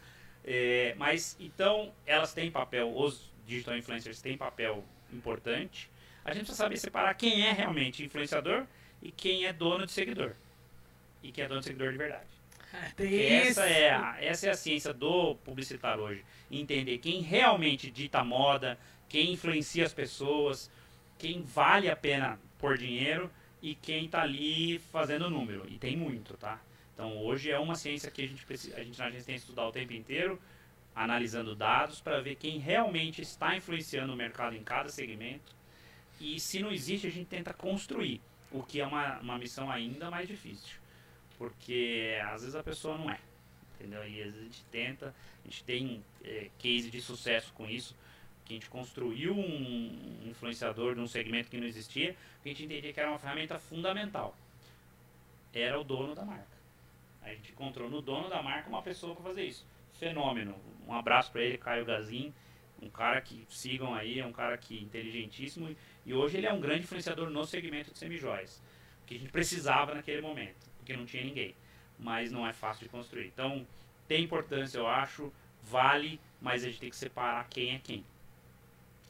[0.45, 5.91] é, mas então elas têm papel, os digital influencers têm papel importante.
[6.25, 8.67] A gente precisa saber separar quem é realmente influenciador
[9.03, 10.33] e quem é dono de seguidor.
[11.23, 12.39] E quem é dono de seguidor de verdade.
[12.99, 16.25] É, essa, é a, essa é a ciência do publicitário hoje.
[16.51, 20.71] Entender quem realmente dita moda, quem influencia as pessoas,
[21.19, 23.31] quem vale a pena por dinheiro
[23.63, 25.67] e quem está ali fazendo número.
[25.69, 26.61] E tem muito, tá?
[26.95, 29.41] Então hoje é uma ciência que a gente, precisa, a gente na agência tem que
[29.41, 30.41] estudar o tempo inteiro,
[30.95, 35.57] analisando dados para ver quem realmente está influenciando o mercado em cada segmento.
[36.21, 40.11] E se não existe, a gente tenta construir, o que é uma, uma missão ainda
[40.11, 40.78] mais difícil.
[41.39, 43.19] Porque às vezes a pessoa não é.
[43.79, 44.07] Entendeu?
[44.07, 45.15] E às vezes a gente tenta,
[45.45, 47.97] a gente tem é, case de sucesso com isso,
[48.45, 52.65] que a gente construiu um influenciador de um segmento que não existia, que a gente
[52.65, 54.37] entendia que era uma ferramenta fundamental.
[55.55, 56.59] Era o dono da marca.
[57.23, 59.67] A gente encontrou no dono da marca uma pessoa para fazer isso.
[59.99, 60.55] Fenômeno.
[60.87, 62.33] Um abraço para ele, Caio Gazin.
[62.81, 65.75] Um cara que sigam aí, é um cara que inteligentíssimo.
[66.07, 68.63] E hoje ele é um grande influenciador no segmento de semijóias.
[69.07, 71.55] Que a gente precisava naquele momento, porque não tinha ninguém.
[71.99, 73.27] Mas não é fácil de construir.
[73.27, 73.67] Então,
[74.07, 75.31] tem importância, eu acho,
[75.63, 78.05] vale, mas a gente tem que separar quem é quem.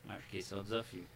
[0.08, 1.06] Acho que esse é o desafio.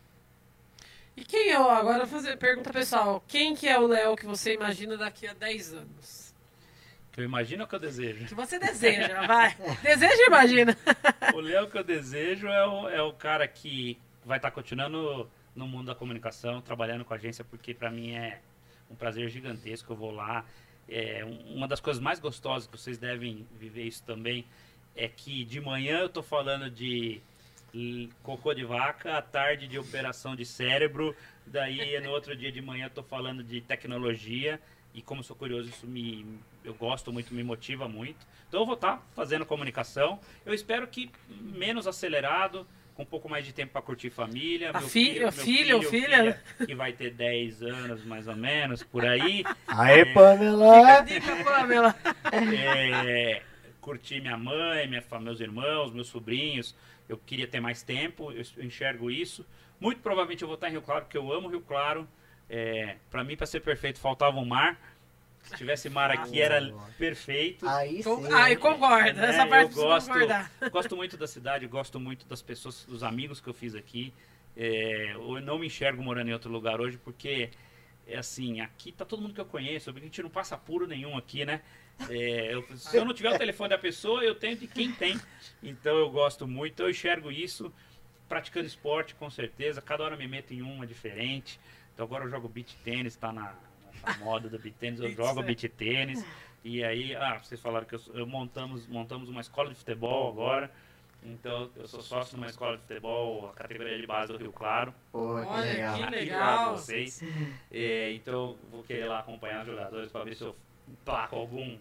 [1.17, 4.97] E quem é, agora fazer pergunta pessoal, quem que é o Léo que você imagina
[4.97, 6.35] daqui a 10 anos?
[7.11, 8.27] Que eu imagino ou que eu desejo?
[8.27, 9.55] Que você deseja, vai.
[9.83, 10.79] Deseja e imagina.
[11.35, 15.29] O Léo que eu desejo é o, é o cara que vai estar tá continuando
[15.55, 18.41] no mundo da comunicação, trabalhando com a agência, porque para mim é
[18.93, 19.93] um prazer gigantesco.
[19.93, 20.45] Eu vou lá.
[20.89, 24.45] É, uma das coisas mais gostosas que vocês devem viver isso também
[24.95, 27.21] é que de manhã eu estou falando de
[28.23, 31.17] cocô de vaca, à tarde de operação de cérebro,
[31.47, 34.61] daí no outro dia de manhã eu estou falando de tecnologia
[34.93, 36.27] e como sou curioso isso me
[36.63, 38.27] eu gosto muito, me motiva muito.
[38.49, 40.21] Então eu vou estar tá fazendo comunicação.
[40.45, 44.71] Eu espero que menos acelerado, com um pouco mais de tempo para curtir família.
[44.71, 48.37] A meu fi filho, meu filho, filho, filha, que vai ter 10 anos mais ou
[48.37, 49.45] menos, por aí.
[49.67, 51.01] Aê, é, Pamela!
[51.01, 51.95] Dica, Pamela!
[52.33, 53.43] É,
[53.81, 56.75] curtir minha mãe, minha, meus irmãos, meus sobrinhos.
[57.09, 59.47] Eu queria ter mais tempo, eu enxergo isso.
[59.81, 62.09] Muito provavelmente eu vou estar em Rio Claro, porque eu amo Rio Claro.
[62.49, 64.79] É, para mim, para ser perfeito, faltava um mar.
[65.43, 67.69] Se tivesse mar aqui era perfeito.
[67.69, 68.33] Aí sim.
[68.33, 70.13] Aí concorda, essa é, parte eu gosto,
[70.71, 74.13] gosto muito da cidade, gosto muito das pessoas, dos amigos que eu fiz aqui.
[74.57, 77.51] É, eu não me enxergo morando em outro lugar hoje porque
[78.07, 81.17] é assim, aqui tá todo mundo que eu conheço, a gente não passa puro nenhum
[81.17, 81.63] aqui, né?
[82.09, 85.21] É, eu, se eu não tiver o telefone da pessoa, eu tenho de quem tem.
[85.63, 87.73] Então eu gosto muito, eu enxergo isso
[88.29, 89.81] praticando esporte com certeza.
[89.81, 91.61] Cada hora eu me meto em uma diferente.
[91.93, 93.55] Então agora eu jogo beach tênis, tá na,
[94.03, 96.25] a moda do beat tênis, eu jogo beat tênis.
[96.65, 100.71] E aí, ah, vocês falaram que eu, eu, montamos, montamos uma escola de futebol agora.
[101.25, 104.93] Então, eu sou sócio numa escola de futebol, a categoria de base do Rio Claro.
[105.11, 105.97] Pô, que Olha, legal.
[105.97, 106.77] que legal.
[106.77, 107.23] Vocês.
[107.71, 110.57] É, então, vou querer lá acompanhar os jogadores para ver se eu
[111.05, 111.79] placo algum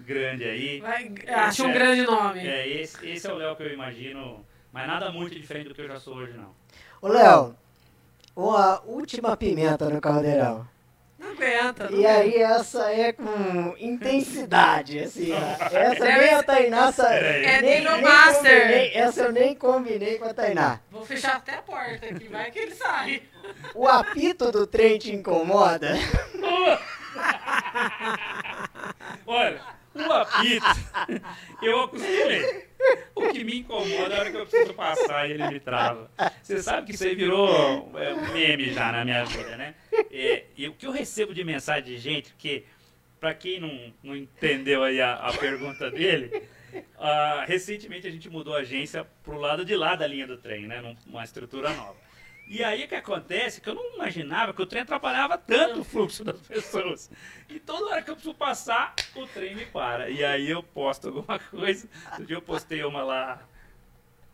[0.00, 0.80] grande aí.
[0.80, 2.40] Vai, acho um é, grande nome.
[2.40, 5.80] É, esse, esse é o Léo que eu imagino, mas nada muito diferente do que
[5.80, 6.54] eu já sou hoje, não.
[7.00, 7.56] Ô, Léo,
[8.36, 10.66] uma última pimenta no caldeirão.
[11.22, 11.88] Não aguenta.
[11.88, 15.32] Não e aí essa é com intensidade, assim.
[15.32, 18.60] Essa nem a Tainá É nem no Master.
[18.60, 20.80] Combinei, essa eu nem combinei com a Tainá.
[20.90, 23.22] Vou fechar até a porta aqui, vai que ele sai.
[23.72, 25.94] O apito do trem te incomoda?
[29.24, 29.60] Olha,
[29.94, 30.66] o apito,
[31.62, 32.72] eu acostumei.
[33.14, 36.10] O que me incomoda é a hora que eu preciso passar e ele me trava.
[36.42, 39.74] Você sabe que isso aí virou é, um meme já na minha vida, né?
[40.10, 42.64] É, e o que eu recebo de mensagem de gente, que,
[43.20, 46.42] para quem não, não entendeu aí a, a pergunta dele,
[46.74, 50.66] uh, recentemente a gente mudou a agência pro lado de lá da linha do trem,
[50.66, 50.96] né?
[51.06, 52.01] Numa estrutura nova.
[52.52, 55.84] E aí o que acontece que eu não imaginava que o trem atrapalhava tanto o
[55.84, 57.10] fluxo das pessoas.
[57.48, 60.10] E toda hora que eu preciso passar, o trem me para.
[60.10, 61.88] E aí eu posto alguma coisa.
[62.10, 63.42] Outro dia eu postei uma lá.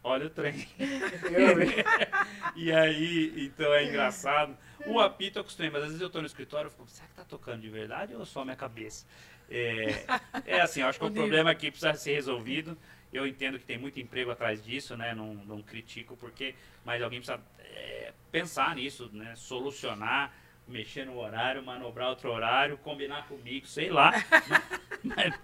[0.02, 0.66] Olha o trem.
[2.56, 4.58] e aí, então é engraçado.
[4.84, 7.14] O apito eu acostumei, mas às vezes eu estou no escritório e fico, será que
[7.14, 9.06] tá tocando de verdade ou só a minha cabeça?
[9.48, 10.04] É,
[10.44, 12.76] é assim, eu acho que o problema aqui precisa ser resolvido.
[13.12, 15.14] eu entendo que tem muito emprego atrás disso, né?
[15.14, 17.40] Não, não critico porque, mas alguém precisa
[17.78, 19.32] é, pensar nisso, né?
[19.36, 20.32] Solucionar,
[20.66, 24.12] mexer no horário, manobrar outro horário, combinar comigo, sei lá.
[25.02, 25.34] mas,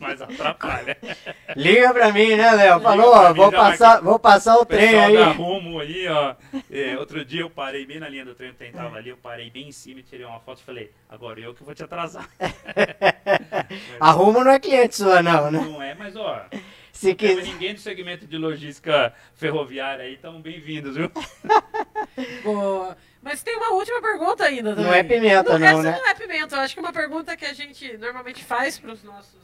[0.00, 0.96] mas atrapalha.
[1.56, 2.80] Liga pra mim, né, Léo?
[2.80, 5.16] Falou, ó, vou passar, vou passar o trem aí.
[5.32, 6.34] Rumo ali, ó.
[6.70, 9.16] É, outro dia eu parei bem na linha do trem, o trem tava ali, eu
[9.16, 11.82] parei bem em cima e tirei uma foto e falei, agora eu que vou te
[11.82, 12.28] atrasar.
[14.00, 15.60] a rumo não é cliente sua, não, né?
[15.60, 16.44] Não é, mas ó.
[16.94, 17.42] Se não quiser.
[17.42, 21.10] ninguém do segmento de logística ferroviária aí, estão bem-vindos, viu?
[22.44, 22.96] Boa.
[23.20, 24.84] Mas tem uma última pergunta ainda também.
[24.84, 25.98] Não é pimenta, não, essa né?
[25.98, 26.54] não é pimenta.
[26.56, 29.42] Eu acho que é uma pergunta que a gente normalmente faz para os nossos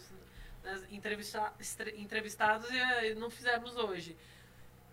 [0.62, 1.52] né, entrevista-
[1.96, 4.16] entrevistados e eh, não fizemos hoje.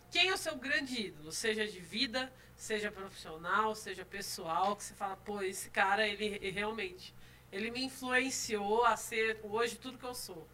[0.09, 1.31] Quem é o seu grande ídolo?
[1.31, 6.49] Seja de vida, seja profissional, seja pessoal, que você fala, pô, esse cara, ele, ele
[6.49, 7.13] realmente,
[7.51, 10.47] ele me influenciou a ser hoje tudo que eu sou.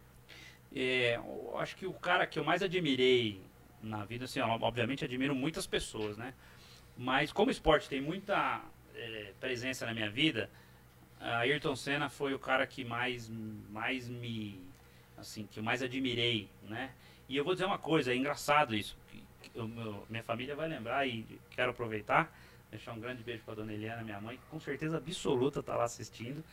[0.74, 3.40] É, eu acho que o cara que eu mais admirei
[3.82, 6.34] na vida, assim, obviamente admiro muitas pessoas, né?
[6.96, 8.62] Mas como o esporte tem muita
[8.94, 10.50] é, presença na minha vida,
[11.20, 13.28] a Ayrton Senna foi o cara que mais,
[13.70, 14.60] mais me,
[15.16, 16.92] assim, que eu mais admirei, né?
[17.28, 18.96] E eu vou dizer uma coisa, é engraçado isso,
[19.54, 22.34] o meu- minha família vai lembrar e quero aproveitar,
[22.70, 25.84] deixar um grande beijo para dona Eliana, minha mãe, que com certeza absoluta tá lá
[25.84, 26.44] assistindo,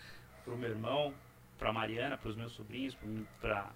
[0.45, 1.13] pro meu irmão,
[1.57, 2.95] pra Mariana, pros meus sobrinhos,
[3.39, 3.69] para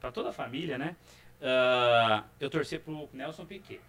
[0.00, 0.96] para toda a família, né?
[1.40, 3.80] Ah, eu torci pro Nelson Piquet.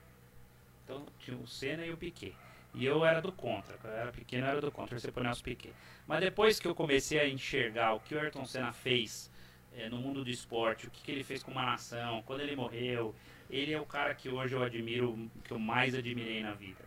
[0.83, 2.35] Então tinha o Senna e o Piquet.
[2.73, 3.77] E eu era do contra.
[3.77, 5.73] Quando eu era pequeno, eu era do contra, torcer pro Nelson Piquet.
[6.05, 9.31] Mas depois que eu comecei a enxergar o que o Ayrton Senna fez
[9.75, 12.55] eh, no mundo do esporte, o que, que ele fez com uma nação, quando ele
[12.55, 13.15] morreu,
[13.49, 16.83] ele é o cara que hoje eu admiro, que eu mais admirei na vida.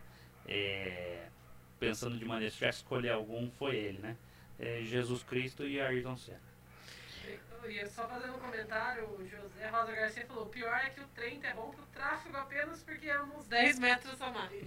[0.47, 1.27] Eh,
[1.79, 4.15] pensando de maneira, se tivesse escolher algum, foi ele, né?
[4.59, 6.50] Eh, Jesus Cristo e Ayrton Senna.
[7.67, 11.07] E só fazendo um comentário, o José Rosa Garcia falou: o pior é que o
[11.15, 14.65] trem interrompe o tráfego apenas porque é uns 10 metros a mais.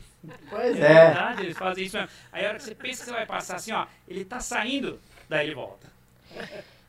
[0.49, 1.05] Pois É é.
[1.07, 2.11] verdade, eles fazem isso mesmo.
[2.33, 5.01] Aí a hora que você pensa que você vai passar assim, ó, ele tá saindo,
[5.29, 5.93] daí ele volta.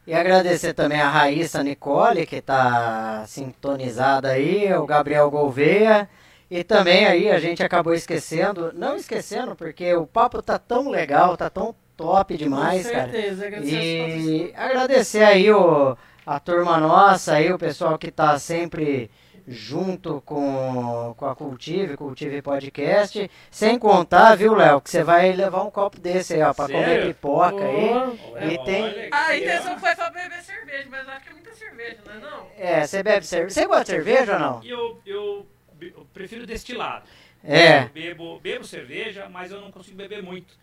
[0.07, 6.07] E agradecer também a Raíssa Nicole, que tá sintonizada aí, o Gabriel Gouveia.
[6.49, 11.35] E também aí a gente acabou esquecendo, não esquecendo, porque o papo tá tão legal,
[11.35, 13.11] tá tão top demais, Com cara.
[13.11, 18.37] certeza, agradecer aos E agradecer aí o, a turma nossa, aí, o pessoal que tá
[18.39, 19.09] sempre
[19.47, 23.29] junto com, com a Cultive, Cultive Podcast.
[23.51, 26.85] Sem contar, viu, Léo, que você vai levar um copo desse aí, ó, pra comer
[26.85, 27.13] Sério?
[27.15, 27.89] papoca aí.
[27.89, 28.43] Boa.
[28.43, 29.77] E tem- Olha Ah, a intenção ó.
[29.79, 32.47] foi pra beber cerveja, mas eu acho que é muita cerveja, não é não?
[32.57, 33.53] É, você bebe cerveja.
[33.53, 34.63] Você gosta de cerveja ou não?
[34.63, 35.45] Eu, eu,
[35.79, 37.05] eu prefiro destilado.
[37.43, 37.83] É.
[37.83, 40.55] Eu bebo, bebo cerveja, mas eu não consigo beber muito.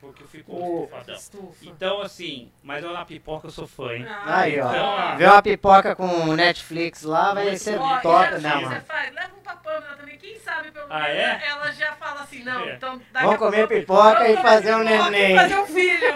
[0.00, 1.14] Porque eu fico O- estufadão.
[1.16, 1.56] Estufa.
[1.64, 4.06] Então, assim, mas eu na pipoca eu sou fã, hein?
[4.08, 4.68] Ah, Aí, ó.
[4.70, 7.84] Então, Vê uma pipoca com Netflix lá, vai Muito ser bom.
[7.84, 8.80] Ó, top, né, mano?
[8.82, 9.12] faz?
[9.12, 10.16] Leva um pra Pamela também.
[10.16, 11.40] Quem sabe pelo Ah, menos é?
[11.48, 12.74] ela já fala assim, não, É.
[12.76, 15.36] então Vamos comer pipoca Vamos e fazer um neném.
[15.36, 16.14] fazer um filho.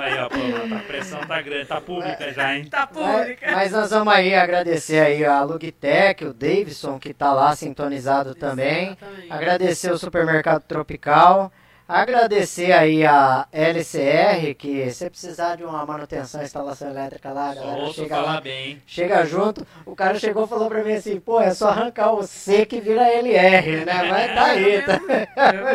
[0.00, 2.64] Aí, ó, pô, a pressão tá grande, tá pública já, hein?
[2.66, 3.50] Tá Mas, pública.
[3.52, 8.92] mas nós vamos aí agradecer aí a Lugtech, o Davidson, que tá lá sintonizado também.
[8.92, 9.32] Exatamente.
[9.32, 11.50] Agradecer o Supermercado Tropical.
[11.88, 18.08] Agradecer aí a LCR, que se precisar de uma manutenção, instalação elétrica lá, galera chega
[18.16, 18.82] falar lá, bem.
[18.84, 19.64] chega junto.
[19.84, 22.80] O cara chegou e falou pra mim assim, pô, é só arrancar o C que
[22.80, 24.02] vira LR, né?
[24.10, 25.00] Mas tá aí, tá?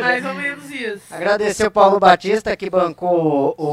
[0.02, 1.02] Mais ou menos isso.
[1.12, 3.66] Agradecer o Paulo Batista que bancou o-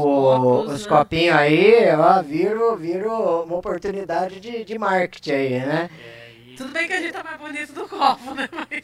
[0.63, 0.89] Copos, os né?
[0.97, 5.89] copinhos aí, ó, viro, viro uma oportunidade de, de marketing aí, né?
[6.15, 6.18] É.
[6.59, 8.49] Tudo bem que a gente tá mais bonito do copo, né?
[8.51, 8.83] Mas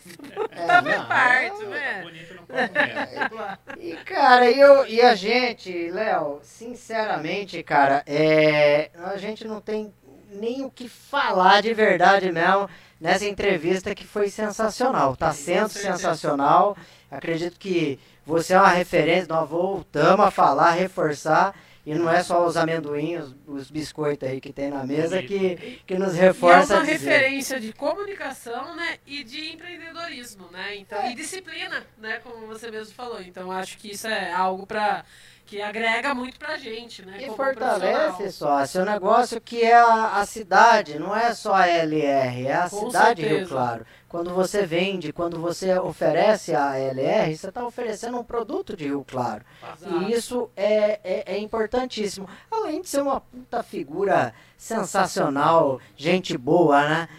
[0.50, 2.02] É, tá bem parte, Tá né?
[2.04, 3.82] bonito no copo mesmo.
[3.82, 9.94] E, cara, e, eu, e a gente, Léo, sinceramente, cara, é, a gente não tem
[10.30, 15.14] nem o que falar de verdade mesmo nessa entrevista que foi sensacional.
[15.18, 16.78] Tá sendo sensacional.
[17.12, 21.54] Acredito que você é uma referência, nós voltamos a falar, reforçar.
[21.86, 25.96] E não é só os amendoinhos, os biscoitos aí que tem na mesa que, que
[26.00, 26.94] nos E é reforça uma a dizer.
[27.10, 28.98] referência de comunicação, né?
[29.06, 30.76] E de empreendedorismo, né?
[30.78, 31.12] Então, É.
[31.12, 32.20] e disciplina, né?
[32.24, 33.22] Como você mesmo falou.
[33.22, 35.06] Então, acho que isso é algo para
[35.46, 37.18] que agrega muito pra gente, né?
[37.22, 42.48] E fortalece só, seu negócio que é a, a cidade, não é só a LR,
[42.48, 43.52] é a Com cidade Rio certeza.
[43.52, 43.86] Claro.
[44.10, 49.06] Quando você vende, quando você oferece a LR, você está oferecendo um produto de Rio
[49.06, 49.44] Claro.
[49.62, 50.04] Exato.
[50.04, 52.28] E isso é, é, é importantíssimo.
[52.50, 57.10] Além de ser uma puta figura sensacional, gente boa, né?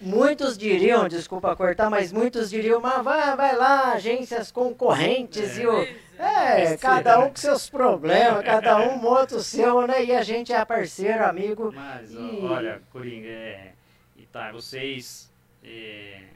[0.00, 6.03] Muitos diriam, desculpa cortar, mas muitos diriam, mas vai, vai lá, agências concorrentes e o.
[6.16, 10.04] É, cada um com seus problemas, cada um monta o seu, né?
[10.04, 11.74] E a gente é parceiro, amigo.
[11.74, 13.74] Mas, E- olha, Coringa, é,
[14.16, 15.30] E tá, vocês
[15.62, 16.28] é,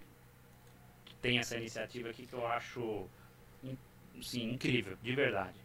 [1.21, 3.09] têm essa iniciativa aqui que eu acho
[4.23, 5.57] sim, incrível, de verdade.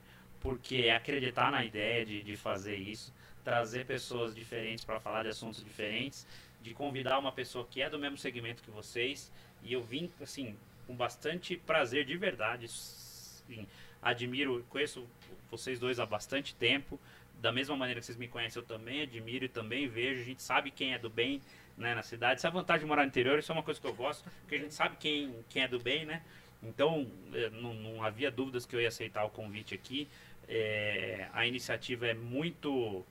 [0.41, 5.30] Porque é acreditar na ideia de, de fazer isso, trazer pessoas diferentes para falar de
[5.30, 6.28] assuntos diferentes,
[6.61, 9.32] de convidar uma pessoa que é do mesmo segmento que vocês.
[9.61, 10.55] E eu vim, assim,
[10.86, 12.68] com bastante prazer, de verdade.
[12.68, 13.68] Sim,
[14.04, 15.08] admiro, conheço
[15.49, 16.99] vocês dois há bastante tempo.
[17.41, 20.22] Da mesma maneira que vocês me conhecem, eu também admiro e também vejo.
[20.22, 21.41] A gente sabe quem é do bem
[21.78, 22.36] né, na cidade.
[22.36, 24.24] Essa é a vantagem de morar no interior, isso é uma coisa que eu gosto,
[24.41, 26.22] porque a gente sabe quem, quem é do bem, né?
[26.62, 30.08] Então, é, não, não havia dúvidas que eu ia aceitar o convite aqui.
[30.47, 33.06] É, a iniciativa é muito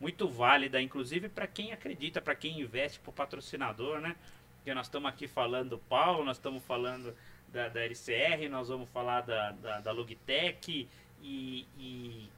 [0.00, 4.14] muito válida, inclusive para quem acredita, para quem investe, para o patrocinador, né?
[4.56, 7.12] Porque nós estamos aqui falando do Paulo, nós estamos falando
[7.52, 10.88] da, da LCR, nós vamos falar da, da, da Logitech
[11.22, 12.28] e, e,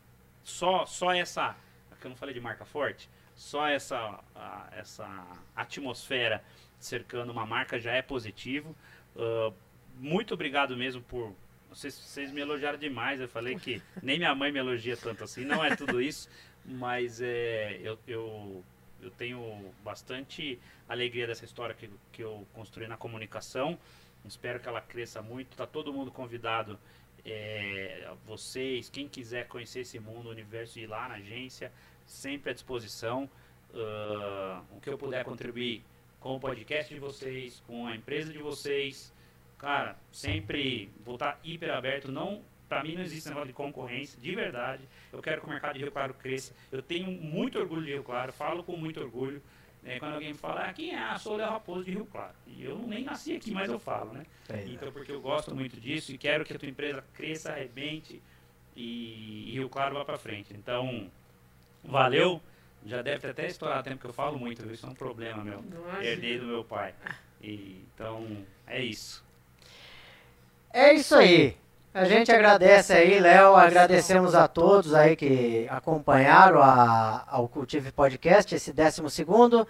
[0.42, 1.56] só, só essa,
[2.00, 6.42] que eu não falei de marca forte, só essa, a, essa atmosfera
[6.78, 8.74] cercando uma marca já é positivo.
[9.14, 9.54] Uh,
[9.96, 11.34] muito obrigado mesmo por.
[11.68, 13.20] Vocês, vocês me elogiaram demais.
[13.20, 15.44] Eu falei que nem minha mãe me elogia tanto assim.
[15.44, 16.28] Não é tudo isso,
[16.64, 18.64] mas é, eu, eu,
[19.00, 20.58] eu tenho bastante
[20.88, 23.78] alegria dessa história que, que eu construí na comunicação.
[24.24, 25.52] Espero que ela cresça muito.
[25.52, 26.78] Está todo mundo convidado.
[27.24, 31.72] É, vocês, quem quiser conhecer esse mundo, o universo, ir lá na agência,
[32.06, 33.28] sempre à disposição.
[33.72, 35.84] Uh, o que eu puder contribuir
[36.18, 39.12] com o podcast de vocês, com a empresa de vocês,
[39.56, 42.10] cara, sempre vou estar hiper aberto.
[42.10, 44.88] Não, para mim não existe negócio de concorrência, de verdade.
[45.12, 46.54] Eu quero que o mercado de Rio Claro cresça.
[46.70, 49.42] Eu tenho muito orgulho de Rio Claro, falo com muito orgulho.
[49.84, 51.18] É, quando alguém me fala, ah, quem é?
[51.18, 52.34] Sou o Léo Raposo de Rio Claro.
[52.46, 54.26] E eu nem nasci aqui, mas eu falo, né?
[54.48, 54.64] É.
[54.66, 58.22] Então, porque eu gosto muito disso e quero que a tua empresa cresça, arrebente
[58.76, 60.52] e, e Rio Claro vá para frente.
[60.54, 61.10] Então,
[61.82, 62.40] valeu.
[62.84, 65.62] Já deve ter até estourado tempo que eu falo muito, isso é um problema meu.
[66.02, 66.94] Herdei do meu pai.
[67.42, 69.24] E, então, é isso.
[70.72, 71.56] É isso aí.
[71.92, 73.56] A gente agradece aí, Léo.
[73.56, 79.66] Agradecemos a todos aí que acompanharam a, ao Cultive Podcast, esse décimo segundo.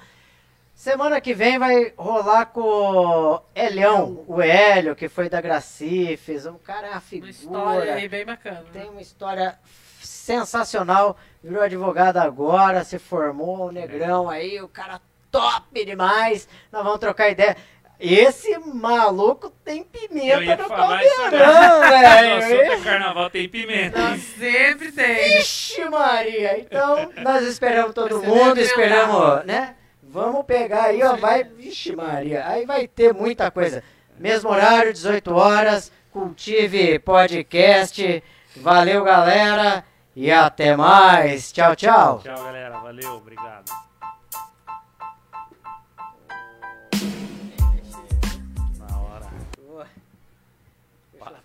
[0.74, 6.44] Semana que vem vai rolar com o Elião, o Hélio, que foi da Gracifes.
[6.44, 7.32] Um cara é uma figura.
[7.32, 8.64] Uma história aí bem bacana.
[8.70, 9.58] Tem uma história
[10.02, 11.16] sensacional.
[11.42, 15.00] Virou advogado agora, se formou, o negrão aí, o cara
[15.30, 16.46] top demais.
[16.70, 17.56] Nós vamos trocar ideia.
[18.01, 22.70] Esse maluco tem pimenta no caldeirão, velho.
[22.78, 23.98] No carnaval tem pimenta.
[23.98, 25.36] Não, sempre tem.
[25.36, 26.59] Vixe Maria.
[26.59, 29.74] Então, nós esperamos todo mundo, esperamos, né?
[30.03, 32.44] Vamos pegar aí, ó, vai, vixe Maria.
[32.48, 33.82] Aí vai ter muita coisa.
[34.18, 38.22] Mesmo horário, 18 horas, Cultive Podcast.
[38.57, 39.84] Valeu, galera.
[40.16, 41.53] E até mais.
[41.53, 42.20] Tchau, tchau.
[42.24, 42.78] Tchau, galera.
[42.80, 43.89] Valeu, obrigado.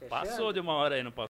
[0.10, 1.24] Passou de uma hora aí, não passou?